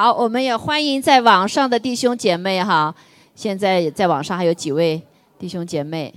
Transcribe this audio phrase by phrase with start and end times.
[0.00, 2.94] 好，我们也欢迎在网上的弟兄姐妹哈。
[3.34, 5.02] 现在在网上还有几位
[5.40, 6.14] 弟兄姐妹，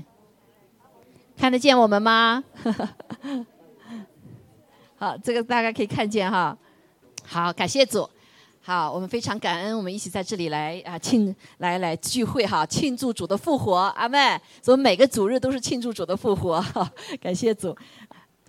[1.35, 2.43] 看得见我们吗？
[4.97, 6.55] 好，这个大家可以看见哈。
[7.25, 8.07] 好，感谢主。
[8.61, 14.39] 好，我们非常感恩，我们一起在这里来啊庆来来聚会哈，庆祝主的复活，阿妹。
[14.61, 16.63] 所以每个主日都是庆祝主的复活，
[17.19, 17.75] 感谢主，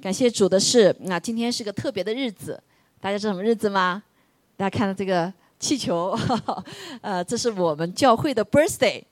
[0.02, 2.62] 感谢主的是，那今天是个特别的日子，
[3.00, 4.02] 大家知道什么日子吗？
[4.56, 6.16] 大家看到这个气球，
[7.00, 9.02] 呃，这是我们教会的 birthday，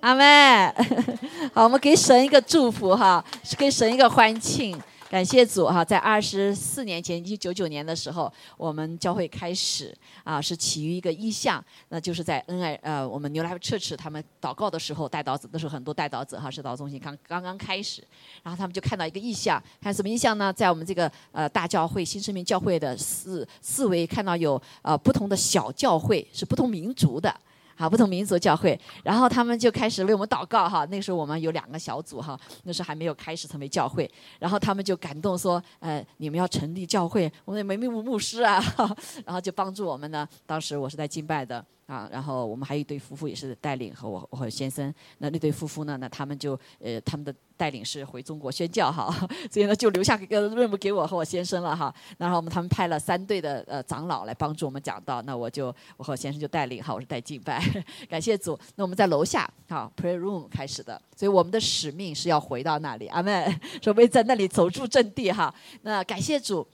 [0.00, 0.72] 阿妹。
[1.52, 3.24] 好，我们给神一个祝福哈，
[3.58, 4.80] 给神一个欢庆。
[5.10, 18.02] 感谢主哈，在二十四年前，一九九九年的时候，我们教会开始啊，是起于一个意向，那就是在恩爱呃，我们牛来彻赤他们祷告的时候，带祷子都是很多带祷子哈，是祷中心刚刚刚开始，
[18.42, 20.52] 然后他们就看到一个意向，看什么意向呢？
[20.52, 27.32] 在我们这个呃大教会新生命教会的四四维看到有呃不同的小教会，是不同民族的。
[27.76, 30.84] 好，不同民族教会，然后他们就开始为我们祷告哈。
[30.86, 38.62] 那时候我们有两个小组哈，那时候还没有开始成为教会，然后他们就感动说，呃，你们要成立教会，我们没没牧牧师啊，
[39.24, 40.28] 然后就帮助我们呢。
[40.46, 41.64] 当时我是在敬拜的。
[41.86, 49.14] 啊，然后我们还有一对夫妇也是带领和我我和先生，那那对夫妇呢，那他们就呃他们的带领是回中国宣教哈，
[49.50, 51.94] 所以呢就留下个任务给我和我先生了哈。
[52.18, 57.62] 然后我们他们派了三队的呃长老来帮助我们讲道，那我就我和先生就带领哈，我是带敬拜，
[58.08, 58.58] 感谢主。
[58.76, 65.54] 那我们在楼下好 prayer room 开始的，所以我们的使命是要回到那里，阿门，准备在那里走住阵地哈。
[65.82, 66.66] 那感谢主，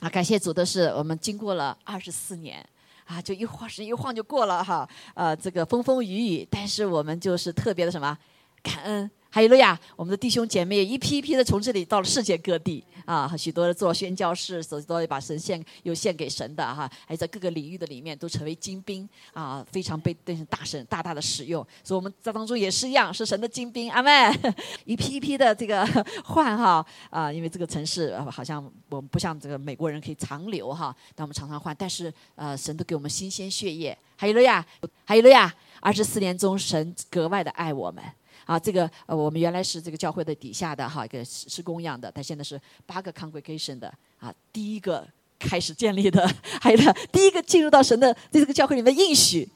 [0.00, 2.64] 啊感谢主的是我们经过了二十四年。
[3.06, 8.16] 啊，就一晃神一晃就过了哈，呃，这个风风雨雨，但是我们就是特别的什么
[8.62, 9.10] 感恩。
[9.32, 20.12] 还有了呀，我们的弟兄姐妹一批一批的从这里到了世界各地啊，许多做宣教士，许多把神献又献给神的哈，还在各个领域的里面都成为精兵啊，非常被
[20.48, 21.64] 大神大大的使用。
[21.84, 24.10] 所以我们在当中也是一样，是神的精兵，阿妹，
[24.84, 25.86] 一批一批的这个
[26.24, 33.96] 换哈啊，因为这个城市好像我们不像这个美国人可以长留哈，但我们常常换，但是呃，神都给我们新鲜血液。
[34.16, 34.66] 还有了呀，
[35.04, 38.02] 还有了呀，二十四年中神格外的爱我们。
[38.50, 45.06] 啊，这个呃，我们原来是这个教会的底下的哈，一个是供养的，他现在是八个 congregation 的啊，第一个
[45.38, 46.28] 开始建立的，
[46.60, 49.48] 还有他第一个进入到神的这个教会里面应许，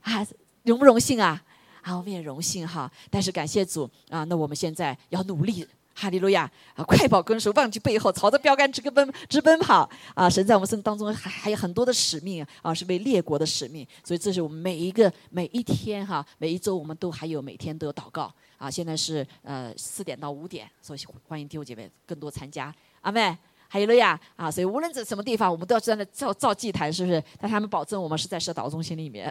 [0.00, 0.26] 啊，
[0.62, 1.44] 荣不荣幸啊？
[1.82, 2.90] 啊，我们也荣幸哈。
[3.10, 5.68] 但是感谢主啊，那我们现在要努力。
[6.00, 6.48] 哈利路亚！
[6.76, 9.90] 啊，快跑跟随，忘记背后，朝着标杆直奔直奔跑！
[10.14, 18.70] 啊，神在我们生当中还还有很多的使命啊，是为列国的使命，所以这是我们每一个每一天哈，每一周我们都还有每天都有祷告啊。
[18.70, 23.36] 现在是呃四点到五点，所以欢迎弟兄姐妹更多参加，阿妹。
[23.70, 27.22] 还有了呀，啊，所以无论在什么地方，我们都要在那造造祭坛，是不是？
[27.38, 29.30] 但他们保证我们是在社祷中心里面。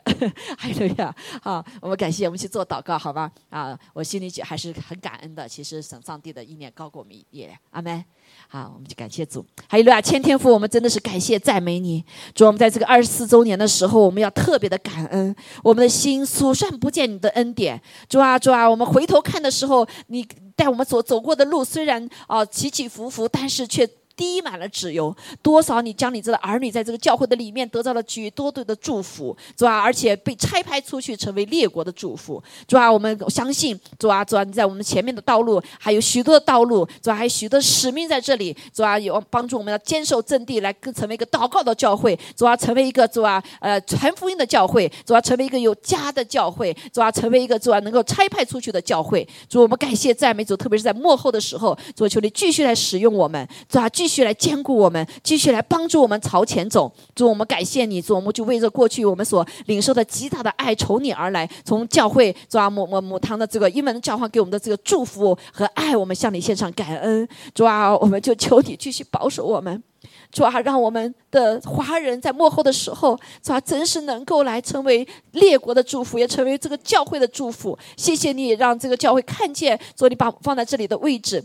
[0.58, 3.32] 还有了呀，好，我们感谢，我们去做祷告，好吧？
[3.50, 5.50] 啊，我心里还是很感恩的。
[5.50, 8.06] 其实神上帝的意念高过我们一点，阿门。
[8.48, 9.44] 好，我们就感谢主。
[9.68, 12.06] 还有了呀，千天父，我们真的是感谢赞美你。
[12.36, 17.82] 主，我们在这个二十四周年的时候，我们要特别的感恩，我们的心数算不见你的恩典。
[18.08, 20.24] 主啊，主啊，我们回头看的时候，你
[20.56, 23.90] 带我们所走过的路，虽然啊起起伏伏，但是却。
[24.18, 54.07] 滴满了纸油，多少你将你这个儿女在这个教会的里面得到了许多多的祝福，主啊，而且被拆派出去成为列国的祝福，主啊，我们相信，主啊，主啊，你在我们前面的道路还有许多的道路，主啊，还有许多使命在这里，主啊，有帮助我们要坚守阵地，来更成为一个祷告的教会，主啊，成为一个主啊，呃，传福音的教会，主啊，成为一个有家的教会，主啊，成为一个主啊，能够拆派出去的教会，主，我们感谢赞美主，特别是在幕后的时候，主求你继续来使用我们，主啊，继。
[54.08, 56.90] 继续来兼顾我们，继续来帮助我们朝前走。
[57.14, 67.28] 主，我们感谢你，主，我们就为着过去我们所领受的极大的爱，从你而来，从教会主啊母母母堂的这个英文教化给我们的这个祝福和爱，我们向你献上感恩。
[67.54, 69.84] 主啊，我们就求你继续保守我们。
[70.32, 77.78] 主啊，让我们的华人在幕后的时候，主啊，真是能够来成为列国的祝福，也成为这个教会的祝福。
[77.98, 81.44] 谢谢你，让这个教会看见，主，你把放在这里的位置。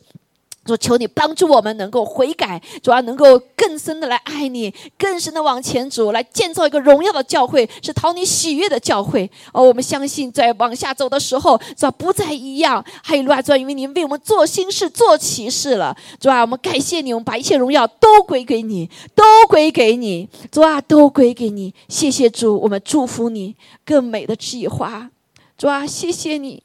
[0.65, 9.29] 主求你帮助我们能够悔改，主要能够更深的来爱你，更深的往前走，来建造一个荣耀的教会，是讨你喜悦的教会。
[9.53, 12.85] 哦，我们相信在往下走的时候，主要不再一样。
[13.03, 15.97] 还有主要因为您为我们做新事、做奇事了。
[16.21, 20.29] 主啊，我们感谢你，我们把一切荣耀都归给你，都归给你。
[20.51, 21.75] 主啊，都归给你。
[21.89, 25.11] 谢谢主，我们祝福你更美的计划。
[25.59, 26.63] 主啊，谢谢你。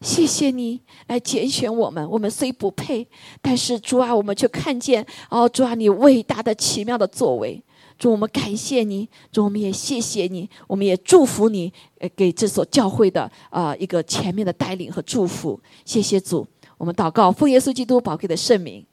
[0.00, 3.06] 谢谢你来拣选我们，我们虽不配，
[3.40, 7.62] 但是主啊，我们却看见哦，主啊，你伟大的、奇妙的作为。
[7.98, 15.58] 主，我们感谢你，主，我们也谢谢你，我们也祝福你，呃，给这所教会的啊一个前面的带领和祝福。
[15.84, 16.46] 谢谢主，
[16.76, 18.84] 我们祷告，奉耶稣基督宝贵的圣名，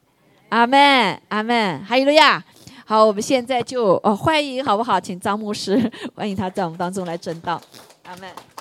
[0.47, 1.83] 阿门，阿门。
[1.83, 2.41] 哈利路亚。
[2.85, 4.99] 好，我们现在就呃欢迎，好不好？
[4.99, 7.61] 请张牧师，欢迎他在我们当中来正道，
[8.03, 8.52] 阿门。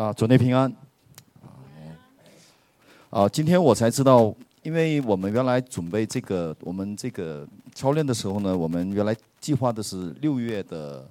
[0.00, 0.74] 啊，主内平安。
[3.10, 11.06] 啊，今天我才知道，因为我们原来准备这个我们这个操练的时候呢，我们原来计划的是六月的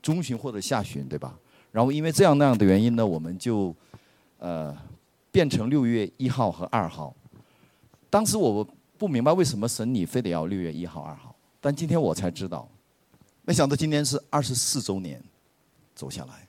[0.00, 1.38] 中旬或者下旬，对吧？
[1.70, 3.76] 然后因为这样那样的原因呢，我们就
[4.38, 4.74] 呃
[5.30, 7.14] 变成六月一号和二号。
[8.08, 8.66] 当时我
[8.96, 12.66] 不明白为什么神你非得要六月一号、二号，但今天我才知道，
[13.42, 15.22] 没想到今天是二十四周年
[15.94, 16.43] 走下来，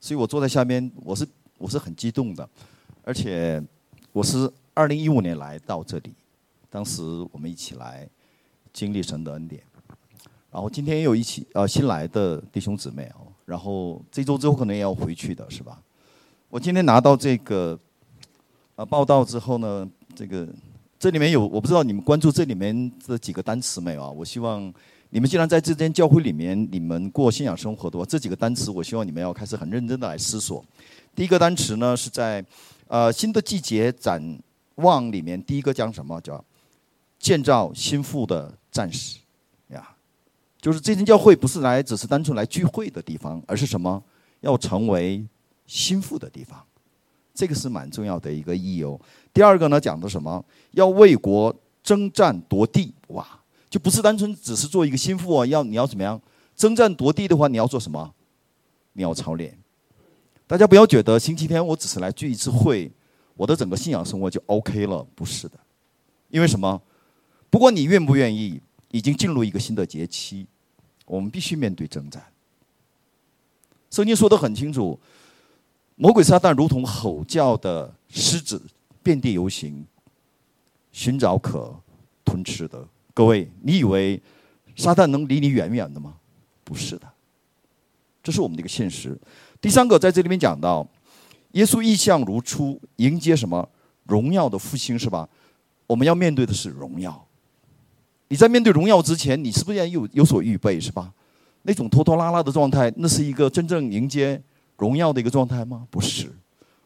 [0.00, 1.28] 所以我坐在下边，我是。
[1.60, 2.48] 我是很激动的，
[3.04, 3.62] 而且
[4.14, 6.14] 我是二零一五年来到这里，
[6.70, 8.08] 当时我们一起来
[8.72, 9.62] 经历神的恩典，
[10.50, 15.78] 然后今天也有一起呃新来的弟兄姊妹哦，然后这周之后可能也要回去的是吧？
[16.48, 17.78] 我今天拿到这个
[18.76, 20.48] 呃报道之后呢，这个
[20.98, 24.10] 这里面有我不知道你们关注这里面这几个单词没有啊？
[24.10, 24.72] 我希望
[25.12, 30.64] 你们既然在这间教会里面，你们过信仰生活的话，这几个单词我希望你们要开始很认真的来思索。
[31.16, 32.44] 第一个单词呢是在，
[32.86, 34.22] 呃新的季节展
[34.76, 36.42] 望里面，第一个讲什么叫
[37.18, 39.18] 建造心腹的战士
[39.68, 39.90] 呀？
[40.60, 44.00] 就是这间教会不是来只是单纯来聚会的地方，而是什么？
[44.42, 45.26] 要成为
[45.66, 46.64] 心腹的地方，
[47.34, 48.98] 这个是蛮重要的一个意义哦。
[49.34, 50.44] 第二个呢讲的什么？
[50.70, 51.52] 要为国
[51.82, 53.26] 征战夺地哇，
[53.70, 56.20] 就不是单纯只是做一个心腹啊，要你要怎么样
[56.56, 58.12] 征战夺地的话，你要做什么？
[58.92, 59.56] 你要操练。
[60.48, 62.90] 大家不要觉得星期天我只是来聚一次会，
[63.36, 65.56] 我的整个信仰生活就 OK 了，不是的。
[66.28, 66.82] 因为什么？
[67.48, 70.46] 不管你愿不愿意，已经进入一个新的节期，
[71.06, 72.24] 我们必须面对征战。
[73.90, 74.98] 圣经说的很清楚，
[75.94, 78.60] 魔鬼撒旦如同吼叫的狮子，
[79.02, 79.86] 遍地游行，
[80.92, 81.74] 寻找可
[82.24, 82.86] 吞吃的。
[83.12, 84.20] 各位，你以为
[84.76, 86.14] 撒旦能离你远远的吗？
[86.64, 87.06] 不是的，
[88.22, 89.18] 这是我们的一个现实。
[89.60, 90.86] 第三个在这里面讲到，
[91.52, 93.68] 耶稣意象如初，迎接什么
[94.04, 95.28] 荣耀的复兴是吧？
[95.86, 97.26] 我们要面对的是荣耀。
[98.28, 101.12] 你在面对荣耀之前，你是不是要有有所预备是吧？
[101.62, 104.40] 那种拖拖拉拉的状态，那是一个真正迎接
[104.78, 105.86] 荣耀的一个状态吗？
[105.90, 106.32] 不是。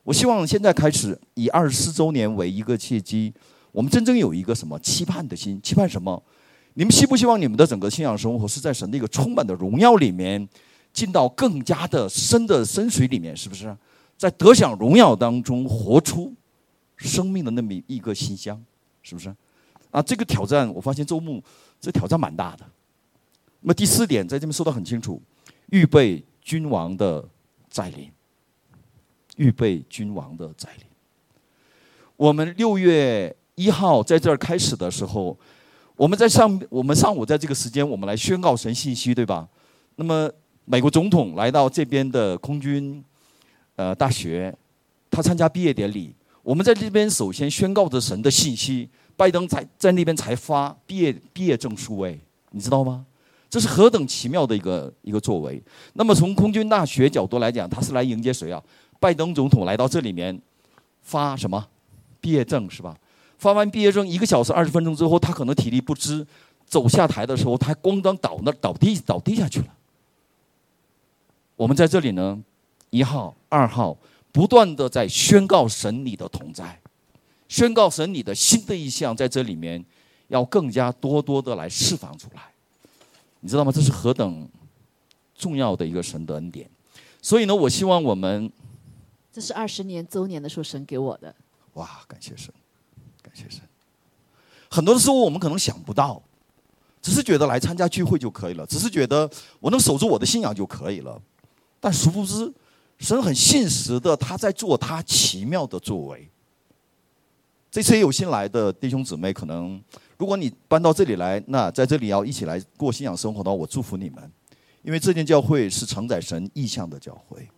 [0.03, 3.33] 我希望现在开始以二十四周年为一个契机，
[3.75, 5.61] 我们真正有一个什么期盼的心？
[5.61, 6.23] 期盼什么？
[6.75, 10.49] 你们希不希望你们的整个信仰生活是在神的一个充满的荣耀里面？
[10.93, 13.77] 进到更加的深的深水里面，是不是？
[14.17, 16.33] 在得享荣耀当中活出
[16.99, 18.65] 生命的那么一个馨香，
[19.03, 19.35] 是不是？
[19.91, 21.43] 啊，这个挑战，我发现周牧
[21.81, 22.65] 这挑战蛮大的。
[23.59, 25.21] 那么第四点在这边说的很清楚，
[25.71, 27.29] 预备君王的
[27.69, 28.09] 再临，
[29.35, 30.85] 预备君王的再临。
[32.17, 35.37] 我们六月一号在这儿开始的时候，
[35.97, 39.49] 我们在上我们上午在这个时间，我们来宣告神信息，对吧？
[39.97, 40.31] 那么。
[40.67, 43.05] 美国总统来到这边的空军，
[43.77, 44.51] 呃，大学，
[45.11, 46.15] 他参加毕业典礼。
[46.43, 52.19] 我们在这边首先宣告着神的信息，拜登才在那边才发毕业毕业证书，哎，
[52.53, 53.05] 你知道吗？
[53.51, 55.63] 这是何等奇妙的一个一个作为。
[55.93, 58.59] 那么从空军大学角度来讲，他是来迎接谁啊？
[58.99, 60.41] 拜登总统来到这里面
[61.03, 61.63] 发什么
[62.23, 62.97] 毕业证是吧？
[63.39, 66.27] 发完毕业证一个小时二十分钟之后，他可能体力不支，
[66.67, 69.67] 走下台的时候，他咣当倒那倒地倒地下去了。
[71.57, 72.43] 我们在这里呢，
[72.91, 73.97] 一号、二号，
[74.33, 76.81] 不断的在宣告神你的同在，
[77.49, 79.85] 宣告神你的新的意象在这里面，
[80.29, 82.43] 要更加多多的来释放出来，
[83.41, 83.71] 你知道吗？
[83.71, 84.49] 这是何等
[85.37, 86.69] 重要的一个神的恩典。
[87.23, 88.51] 所以呢，我希望我们，
[89.33, 91.35] 这是二十年周年的时候神给我的。
[91.75, 92.64] 哇，感谢神，感
[93.35, 93.61] 谢神。
[94.71, 96.23] 很多的时候我们可能想不到，
[97.03, 99.29] 只是觉得来参加聚会就可以了，只是觉得
[99.61, 101.21] 我能守住我的信仰就可以了。
[101.79, 102.51] 但殊不知，
[102.99, 106.29] 神很现实的，他在做他奇妙的作为。
[107.71, 109.83] 这次也有新来的弟兄姊妹，可能
[110.17, 114.31] 如果你搬到这里来，那在这里要一起来过信仰生活的话，我祝福你们，
[114.83, 117.49] 因为这间教会是承载神意象的教会，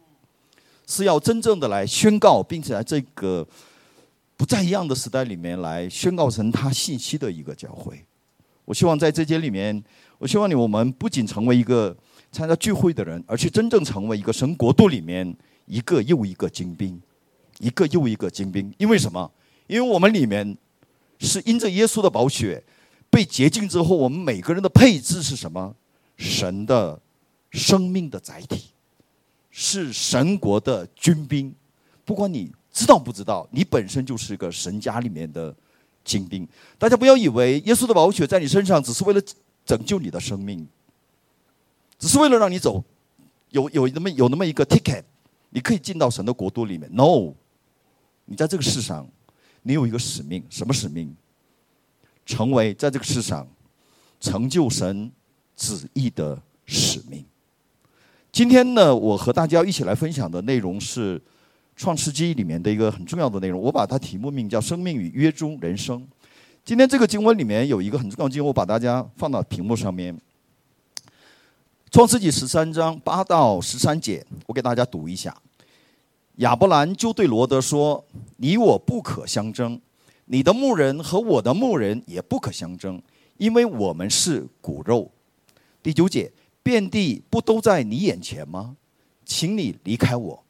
[0.86, 3.46] 是要真正的来宣告，并且在这个
[4.36, 8.04] 不在一样的时代里面来宣告成他信息的一个教会。
[8.64, 9.82] 我希望在这间里面，
[10.18, 11.96] 我希望你我们不仅成为一个。
[12.32, 17.00] 参加聚会的人，而且真正成为一个神国度里面一个又一个精兵，
[17.60, 18.70] 一个又一个精兵。
[18.76, 19.30] 因为什么？
[19.68, 20.54] 因为我们里面
[21.18, 22.62] 是因着耶稣的宝血
[23.08, 25.74] 被洁净之后，我们每个人的配置是什么？
[26.18, 27.00] 神的
[27.52, 28.64] 生命的载体，
[29.50, 31.54] 是神国的军兵。
[32.04, 35.56] 不管你知道不知道，你本身就是个神家里面的
[36.04, 36.46] 精兵。
[36.76, 39.22] 大家不要以为耶稣的宝血在你身上只是为了
[39.64, 40.68] 拯救你的生命，
[41.98, 42.84] 只是为了让你走，
[43.48, 45.02] 有有那么有那么一个 ticket，
[45.48, 46.86] 你可以进到神的国度里面。
[46.92, 47.32] No，
[48.26, 49.08] 你在这个世上，
[49.62, 51.16] 你有一个使命，什么使命？
[52.26, 53.48] 成为在这个世上
[54.20, 55.10] 成就神
[55.56, 57.24] 旨意的使命。
[58.30, 61.18] 今天呢，我和大家一起来分享的内容是
[61.76, 66.04] 《创世纪》里面的一个很重要的内容，我把它题目命叫“生命与约中人生”。
[66.64, 70.16] 今天这个经文里面有一个很重要的经文，我把大家放到屏幕上面，
[71.90, 75.36] 《创世纪》十三章八到十三节，我给大家读一下。
[76.36, 78.04] 亚伯兰就对罗德说
[78.38, 79.80] ：“你我不可相争。”
[80.28, 83.00] 你的牧人和我的牧人也不可相争，
[83.36, 85.08] 因为我们是骨肉。
[85.80, 86.32] 第九节，
[86.64, 88.76] 遍地不都在你眼前吗？
[89.24, 90.44] 请你离开我，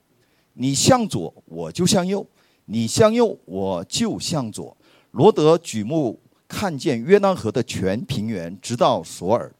[0.58, 2.26] 你向左我就向右，
[2.66, 4.76] 你向右我就向左。
[5.12, 9.52] 罗德举目看见约旦河的全平原，直到索尔，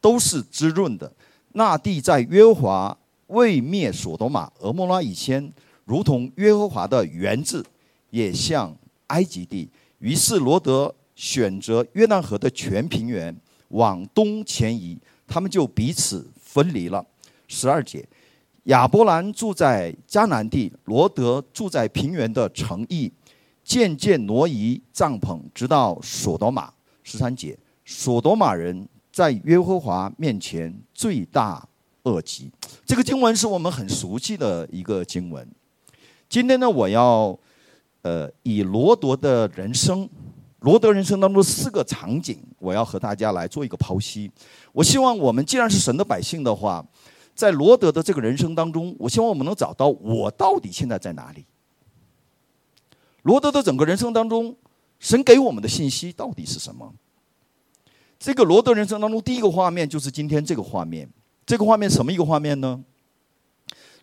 [0.00, 1.12] 都是滋润的。
[1.52, 5.52] 那地在约和华未灭所多玛、俄摩拉以前，
[5.84, 7.64] 如同约和华的园子，
[8.10, 8.76] 也像。
[9.10, 13.36] 埃及地，于是罗德选择约旦河的全平原
[13.70, 17.04] 往东前移，他们就彼此分离了。
[17.48, 18.08] 十二节，
[18.70, 23.12] 亚伯兰住在迦南地，罗德住在平原的城邑，
[23.64, 26.72] 渐渐挪移帐篷，直到索多玛。
[27.02, 31.68] 十三节，索多玛人在约和华面前罪大
[32.04, 32.48] 恶极。
[32.86, 35.44] 这个经文是我们很熟悉的一个经文。
[36.28, 37.36] 今天呢，我要。
[38.02, 40.08] 呃，以罗德的人生，
[40.60, 44.30] 罗德人生当中四个场景，我要和大家来做一个剖析。
[44.72, 46.82] 我希望我们既然是神的百姓的话，
[47.40, 51.46] 在罗德的这个人生当中，我希望我们能找到我到底现在在哪里。
[53.22, 54.54] 罗德的整个人生当中，
[54.98, 56.92] 神给我们的信息到底是什么？
[58.18, 61.08] 这个罗德人生当中第一个画面就是今天这个画面。
[61.46, 62.78] 这个画面什么一个画面呢？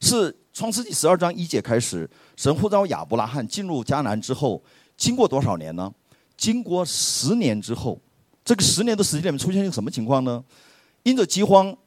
[0.02, 4.64] 是创世纪十二章一节开始，神呼召亚伯拉罕进入迦南之后，
[4.98, 5.94] 经过多少年呢？
[6.36, 8.02] 经过十年之后，
[8.44, 10.44] 这个十年的时间里面出现一个什么情况呢？
[11.04, 11.78] 因着饥荒，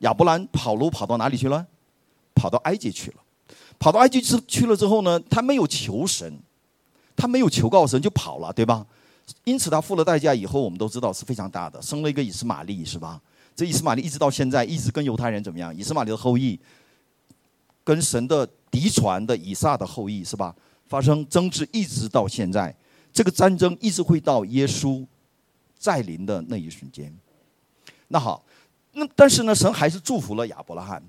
[0.00, 1.66] 亚伯兰跑路跑到哪里去了？
[2.34, 3.16] 跑到埃及去了。
[3.78, 6.38] 跑到埃及去去了之后呢，他没有求神，
[7.16, 8.86] 他没有求告神就跑了，对吧？
[9.44, 13.20] 因此他付了代价以后，我们都知道是非常大的，生了一个以斯玛利，是吧？
[13.56, 15.74] 这以斯玛利一直到现在一直跟犹太人怎么样？
[15.74, 16.58] 以斯玛利的后裔。
[17.82, 20.54] 跟神的嫡传的以撒的后裔是吧？
[20.86, 22.72] 发生争执一直到现在，
[23.12, 25.04] 这个战争一直会到耶稣
[25.78, 27.12] 再临的那一瞬间。
[28.08, 28.44] 那好，
[28.92, 31.02] 那但是呢，神还是祝福了亚伯拉罕，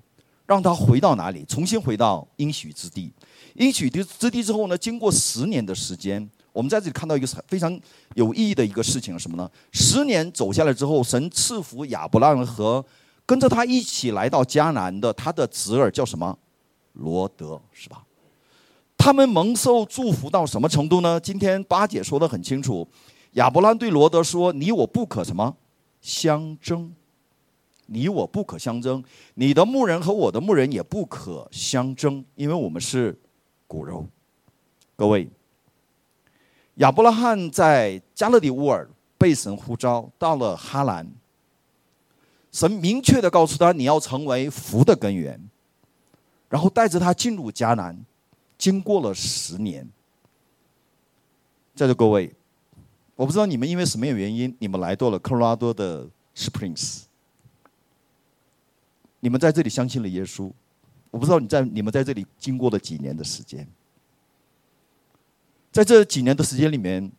[0.46, 1.44] 让他回到哪里？
[1.46, 3.12] 重新回到应许之地。
[3.56, 4.78] 应许之之地之后呢？
[4.78, 7.80] 经过十年的时间，我们在这里看到一个非常
[8.16, 9.50] 有意义的一个事情是什么呢？
[9.72, 12.84] 十年走下来之后，神赐福亚伯拉罕和
[13.26, 16.38] 跟着他一起来到迦南的他的侄儿叫什么？
[16.94, 18.04] 罗德是吧？
[18.98, 21.20] 他们蒙受祝福到什么程度呢？
[21.20, 22.88] 今天八姐说的很清楚，
[23.32, 25.56] 亚伯拉罕对罗德说：“你我不可什么
[26.02, 26.94] 相争，
[27.94, 29.04] 你我不可相争，
[29.36, 33.20] 你的牧人和我的牧人也不可相争，因为我们是
[33.68, 34.08] 骨肉。”
[34.96, 35.28] 各位，
[36.76, 41.12] 亚伯拉罕在加勒底乌尔被神呼召到了哈兰，
[42.52, 45.50] 神明确的告诉他：“你要成为福的根源。”
[46.48, 47.98] 然后带着他进入迦南，
[48.58, 49.90] 经过了十年。
[51.74, 52.34] 在座各位，
[53.16, 57.04] 我不知道你们因为什么原因，你们来到了科罗拉多的 Springs，
[59.22, 60.52] 你们在这里相信了耶稣。
[61.10, 63.66] 我不知道你在你们在这里经过了几年的时间，
[65.72, 67.10] 在这几年的时间里面，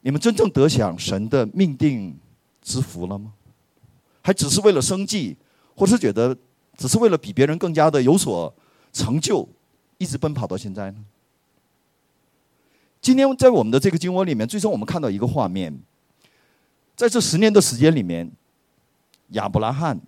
[0.00, 2.18] 你们真正得享神的命定
[2.60, 3.32] 之福了吗？
[4.22, 5.36] 还只是为了生计，
[5.76, 6.36] 或是觉得？
[6.76, 8.54] 只是为了比别人更加的有所
[8.90, 9.46] 成就，
[9.98, 11.04] 一直奔跑到现在呢。
[13.02, 15.78] 今天在我们的这个经文里面，最终我们看到一个画面，
[16.96, 18.32] 在这十年的时间里面，
[19.30, 20.00] 亚伯拉罕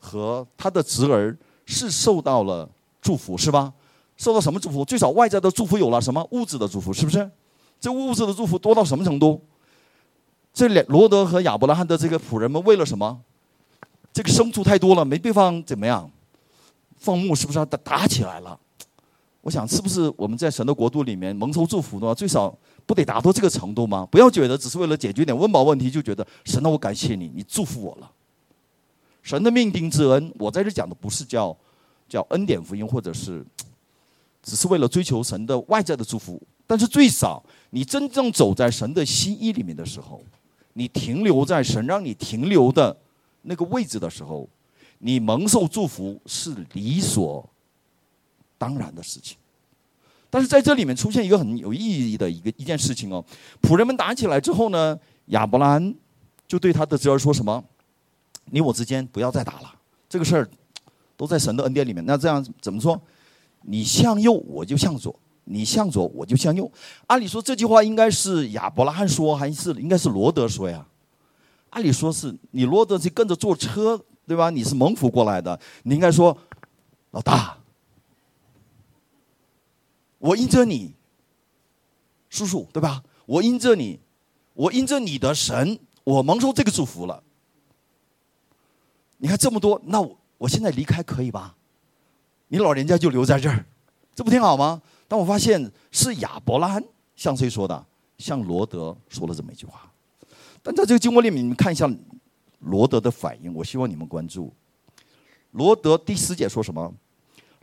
[0.00, 2.68] 和他的侄儿是受到了
[3.00, 3.72] 祝福，是吧？
[4.16, 4.84] 受到什么祝福？
[4.84, 7.30] 最少外在的祝福有了什么物质的祝福，是不是？
[7.78, 9.40] 这物质的祝福多到什么程度？
[10.52, 13.20] 这两罗德和亚伯拉罕的这个仆人们为了什么？
[14.12, 16.10] 这个牲畜太多了，没地方怎么样？
[16.96, 18.58] 放牧是不是要打打起来了？
[19.42, 22.14] 我想是不是我们在神的国度里面蒙受祝福呢？
[22.14, 22.54] 最少
[22.84, 24.06] 不得达到这个程度吗？
[24.10, 28.10] 不要觉得只是为了解决点温饱问题，就觉得神那，我感谢你，你祝福我了。
[29.22, 31.56] 神的命定之恩，我在这讲的不是叫
[32.08, 33.44] 叫恩典福音，或者是
[34.42, 36.40] 只是为了追求神的外在的祝福。
[36.66, 40.22] 但是最少你真正走在神的心意里面的时候，
[40.74, 42.96] 你停留在神让你停留的
[43.42, 44.48] 那个位置的时候，
[44.98, 47.48] 你蒙受祝福是理所。
[48.56, 49.38] 当然的事情，
[50.28, 53.24] 但是在这里面出现一个很有意义的一个一件事情哦。
[53.62, 54.98] 仆人们打起来之后呢，
[55.28, 55.94] 亚伯兰
[56.46, 57.64] 就对他的侄儿说什么
[58.50, 59.74] ：“你我之间不要再打了，
[60.08, 60.50] 这个事儿
[61.16, 62.04] 都在神的恩典里面。
[62.04, 63.00] 那这样怎么说？
[63.62, 65.14] 你向右我就向左，
[65.44, 66.70] 你向左我就向右。
[67.06, 70.86] 按理说这句话应该是亚伯拉罕说，还是应该是罗德说呀？
[71.70, 74.50] 按理说是你罗德是跟着坐车对吧？
[74.50, 76.36] 你是蒙福过来的，你应该说
[77.10, 77.58] 老大。”
[80.18, 80.94] 我因着你，
[82.28, 83.02] 叔叔对吧？
[83.24, 83.98] 我因着你，
[84.52, 87.22] 我因着你的神，我蒙受这个祝福了。
[89.22, 91.54] 你看这么多，那我我现在离开可以吧？
[92.48, 93.64] 你老人家就留在这儿，
[94.14, 94.82] 这不挺好吗？
[95.06, 96.82] 但我发现是亚伯拉罕
[97.14, 97.86] 向谁说的？
[98.18, 99.90] 向罗德说了这么一句话。
[100.62, 101.90] 但在这个经文里面，你们看一下
[102.58, 103.52] 罗德的反应。
[103.54, 104.52] 我希望你们关注
[105.52, 106.92] 罗德第四节说什么？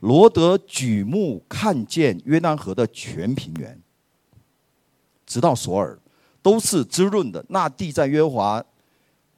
[0.00, 3.80] 罗德举目看见约旦河的全平原，
[5.26, 5.98] 直到索尔，
[6.40, 7.44] 都是滋润的。
[7.48, 8.64] 那地在约华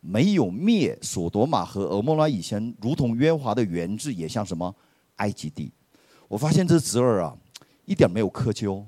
[0.01, 4.75] 没有灭索多玛和俄摩拉以前，如同约华的原质，也像什么
[5.17, 5.73] 埃及地。
[6.29, 7.37] 我发现这侄儿啊，
[7.85, 8.87] 一点没有苛求。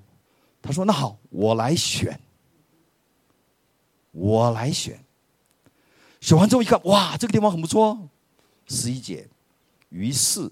[0.60, 2.18] 他说：“那好，我来选，
[4.12, 4.98] 我来选。”
[6.20, 8.08] 选完之后一看，哇，这个地方很不错。
[8.66, 9.28] 十一节，
[9.90, 10.50] 于是。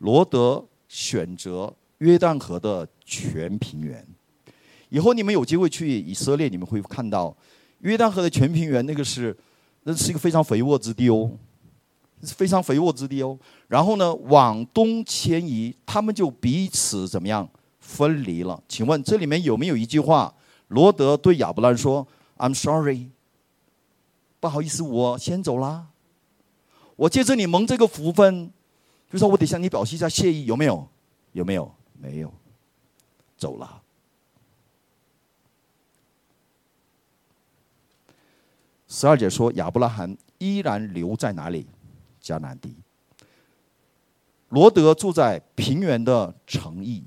[0.00, 4.06] 罗德选择约旦河的全平原。
[4.90, 7.36] 以后你们有机会去以色列，你们会看到
[7.80, 9.36] 约旦河的全平原，那个是
[9.90, 11.30] 那是一个非常肥沃之地哦，
[12.20, 13.38] 非常肥沃之地哦。
[13.68, 17.48] 然后呢，往东迁移，他们就彼此怎么样
[17.80, 18.62] 分离了？
[18.68, 20.34] 请问这里面有没有一句话？
[20.66, 23.08] 罗德对亚伯兰说：“I'm sorry，
[24.40, 25.86] 不好意思，我先走啦。
[26.96, 28.52] 我借着你蒙这个福分。”
[29.10, 30.86] 就说我得向你表示一下谢意，有没有？
[31.32, 31.74] 有没有？
[31.98, 32.30] 没有，
[33.38, 33.80] 走了。
[38.88, 41.66] 十二节说亚伯拉罕依然留在哪里？
[42.22, 42.74] 迦南地。
[44.48, 47.04] 罗德住在平原的城邑，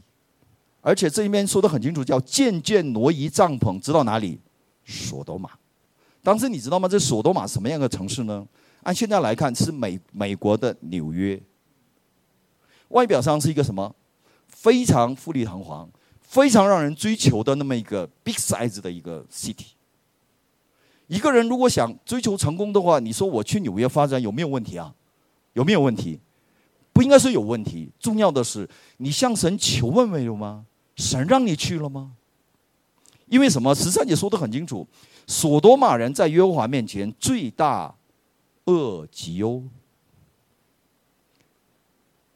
[0.79, 4.39] 而且这里面说的很清楚，叫渐渐挪移帐篷，知道哪里？
[4.85, 5.49] 索多玛。
[6.21, 6.87] 当时你知道吗？
[6.87, 8.45] 这索多玛什么样的城市呢？
[8.83, 11.41] 按现在来看，是美美国的纽约。
[12.89, 13.95] 外表上是一个什么？
[14.47, 15.89] 非常富丽堂皇、
[16.19, 19.67] 非常让人追求的那么一个 big size 的一个 city。
[21.11, 24.95] 一个人如果想追求成功的话，你说我去纽约发展有没有问题啊？
[25.51, 26.17] 有没有问题？
[26.93, 27.91] 不应该说有问题。
[27.99, 30.65] 重要的是，你向神求问没有吗？
[30.95, 32.13] 神让你去了吗？
[33.25, 33.75] 因为什么？
[33.75, 34.87] 十三姐说的很清楚，
[35.27, 37.93] 索多玛人在耶和华面前罪大
[38.67, 39.63] 恶极哦。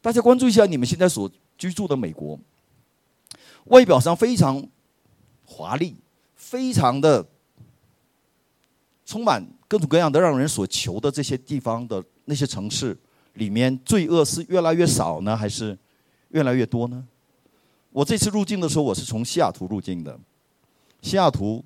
[0.02, 2.38] 大家关注一下你们现在所居住的美国，
[3.68, 4.68] 外表上非常
[5.46, 5.96] 华丽，
[6.36, 7.26] 非常的
[9.06, 12.98] 充满各种各样的让人所求的这些地方的那些城市
[13.34, 15.78] 里面，罪恶是越来越少呢，还是
[16.30, 17.06] 越来越多呢？
[17.92, 20.20] 我这次入境的时候，我是从西雅图入境的。
[21.02, 21.64] 西雅图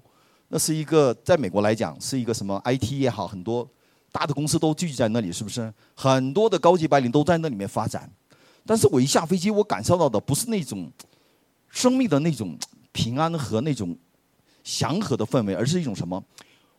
[0.50, 3.68] 那是一个在美国来讲是一个什么 IT 也好，很多
[4.12, 5.74] 大的公司都聚集在那里，是不是？
[5.96, 8.12] 很多的高级白领都在那里面发展。
[8.66, 10.92] 但是我一下飞机，我感受到的不是那种
[11.70, 12.58] 生命的那种
[12.92, 13.98] 平安和那种
[14.64, 16.24] 祥和的氛围，而是一种什么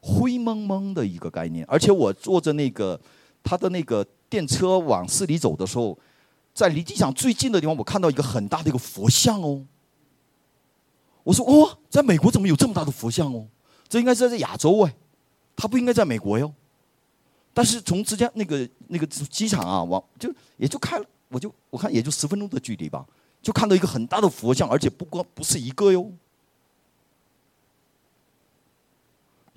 [0.00, 1.64] 灰蒙蒙的一个概念。
[1.68, 3.00] 而且我坐着那个
[3.42, 5.98] 他的那个电车往市里走的时候，
[6.52, 9.64] 在离机场最近的地方，我看到一个很大的一个佛像哦。
[11.22, 13.46] 我说哦，在美国怎么有这么大的佛像哦？
[13.88, 14.94] 这应该是在亚洲哎，
[15.54, 16.52] 它不应该在美国哟。
[17.52, 21.04] 但是从之前那个那个机场啊，往就也就开了。
[21.28, 23.06] 我就我看也就十分钟的距离吧，
[23.40, 26.10] 就看到一个很大的佛像，而且不光不是一个哟，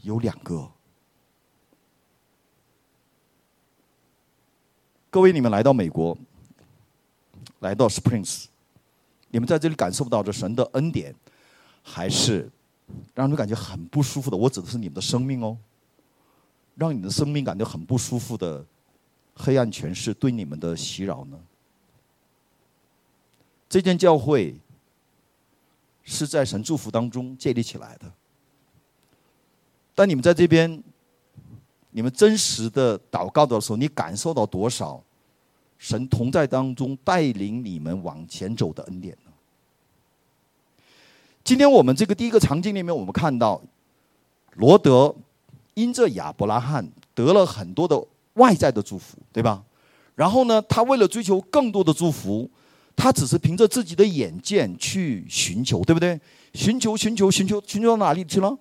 [0.03, 0.69] 有两个。
[5.09, 6.17] 各位，你们来到美国，
[7.59, 8.45] 来到 Springs，
[9.29, 11.13] 你们在这里感受不到这神的恩典，
[11.81, 12.49] 还是
[13.13, 14.37] 让人感觉很不舒服的？
[14.37, 15.57] 我指的是你们的生命哦，
[16.75, 18.65] 让你的生命感觉很不舒服的
[19.35, 21.39] 黑暗权势对你们的袭扰呢？
[23.69, 24.55] 这间教会
[26.03, 28.11] 是在神祝福当中建立起来的。
[29.95, 30.83] 当你们在这边，
[31.91, 35.01] 你们真实的祷告的时候，你感受到多少
[35.77, 39.31] 神同在当中带领你们往前走的恩典呢？
[41.43, 43.61] 今天我们这个第一个场景里面，我们看到
[44.55, 45.13] 罗德
[45.73, 48.01] 因着亚伯拉罕得了很多的
[48.35, 49.63] 外在的祝福，对吧？
[50.15, 52.49] 然后呢，他为了追求更多的祝福，
[52.95, 56.19] 他只是凭着自己的眼见去寻求，对不对？
[56.53, 58.57] 寻求，寻求，寻求，寻求到哪里去了？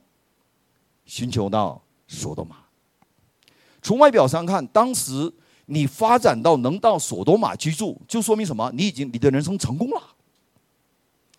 [1.04, 2.56] 寻求到索多玛。
[3.80, 5.32] 从外表上看，当时
[5.66, 8.70] 你发展到能到索多玛居住，就说明什么？
[8.74, 10.02] 你已经你的人生成功了。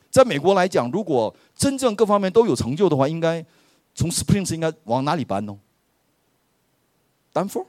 [0.10, 3.44] 在美国来讲，如果真正各方面都有成就的话，应该
[3.96, 5.58] 从 Springs 应该往哪里搬呢？
[7.32, 7.66] 丹佛，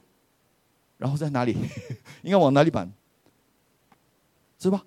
[0.97, 1.55] 然后在哪里？
[2.21, 2.91] 应该往哪里搬？
[4.59, 4.83] 是吧？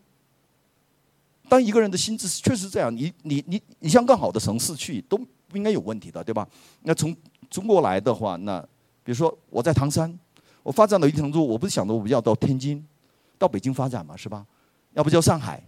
[1.49, 6.47] 当一个人的心智确实这样，你你你你向更好的城市去，都不应该有问题的，对吧？
[6.83, 7.17] 那从
[7.51, 8.61] 中国来的话，那
[9.03, 10.17] 比如说我在唐山，
[10.63, 12.85] 我发展到一定程度，我不是想着我要到天津、
[13.39, 14.45] 到北京发展嘛，是吧？
[14.95, 15.63] 要不叫上海，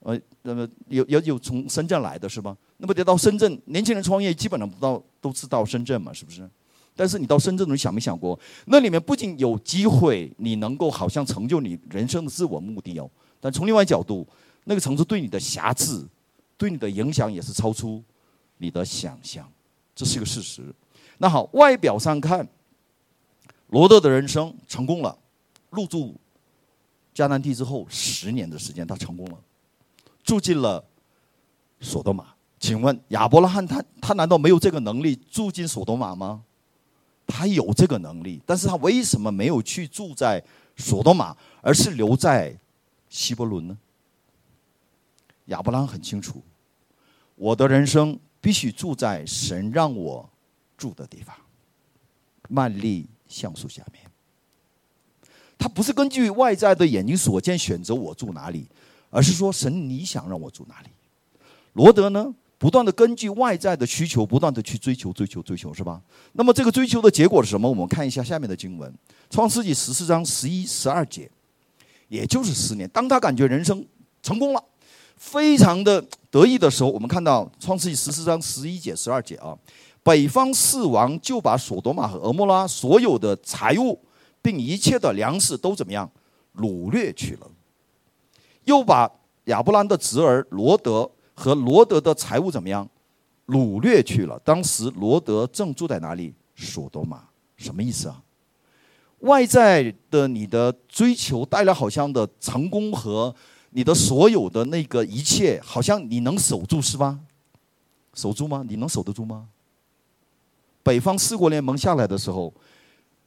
[0.00, 2.56] 呃，那么有有有从深圳来的是吧？
[2.78, 6.48] 那么得到深圳，年轻人创业基本上不到都是到深圳嘛，是不是？
[6.96, 14.26] 但是你到深圳，你想没想过，那里面不仅有机会，你能够好像成就你人生的自我目的哦，但从另外角度，
[14.64, 16.08] 那个城市对你的瑕疵，
[16.56, 18.02] 对你的影响也是超出
[18.64, 19.46] 你的想象，
[19.94, 20.74] 这是一个事实。
[21.18, 22.48] 那好，外表上看，
[23.68, 25.16] 罗德的人生成功了，
[25.68, 26.14] 入住
[27.14, 29.38] 迦南地之后，十年的时间他成功了，
[30.22, 30.82] 住进了
[31.78, 32.28] 索多玛。
[32.58, 36.42] 请问亚伯拉罕他他难道没有这个能力住进索多玛吗？
[37.26, 40.42] 他有这个能力，但是他为什么没有去住在
[40.78, 42.58] 索多玛，而是留在
[43.10, 43.76] 希伯伦呢？
[45.46, 46.42] 亚伯拉罕很清楚，
[47.34, 50.28] 我的人生必须住在神让我
[50.76, 51.34] 住的地方。
[52.46, 54.02] 曼利橡树下面，
[55.56, 58.66] 他不是根据外在的眼睛所见选择我住哪里，
[59.08, 60.90] 而是说神你想让我住哪里。
[61.72, 62.34] 罗德呢？
[62.58, 66.02] 不断的根据外在的需求，不断的去追求、追求、追求，是吧？
[66.32, 67.66] 那么这个追求的结果是什么？
[67.66, 68.92] 我们看一下下面的经文，
[69.30, 71.30] 《创世纪十四章十一、十二节，
[72.08, 72.86] 也就是十年。
[72.90, 73.82] 当他感觉人生
[74.22, 74.62] 成功了，
[75.16, 79.56] 非常的得意的时候，我们看到《创世纪十四章十一节、十二节啊，
[80.02, 83.98] 北方四王就把索多玛和俄摩拉所有的财物，
[84.42, 86.10] 并一切的粮食都怎么样
[86.56, 87.50] 掳掠去了，
[88.64, 89.10] 又把
[89.44, 91.10] 亚伯兰的侄儿罗德。
[91.36, 92.88] 和罗德的财物怎么样？
[93.48, 94.40] 掳掠去了。
[94.44, 96.32] 当时罗德正住在哪里？
[96.54, 97.24] 索多玛。
[97.56, 98.22] 什么意思啊？
[99.18, 103.34] 外在的你的追求带来好像的成功和
[103.76, 107.18] 你的所有的那个一切，好像你能守住是吧？
[108.14, 108.64] 守住吗？
[108.68, 109.48] 你能守得住吗？
[110.84, 112.54] 北方四国联盟下来的时候，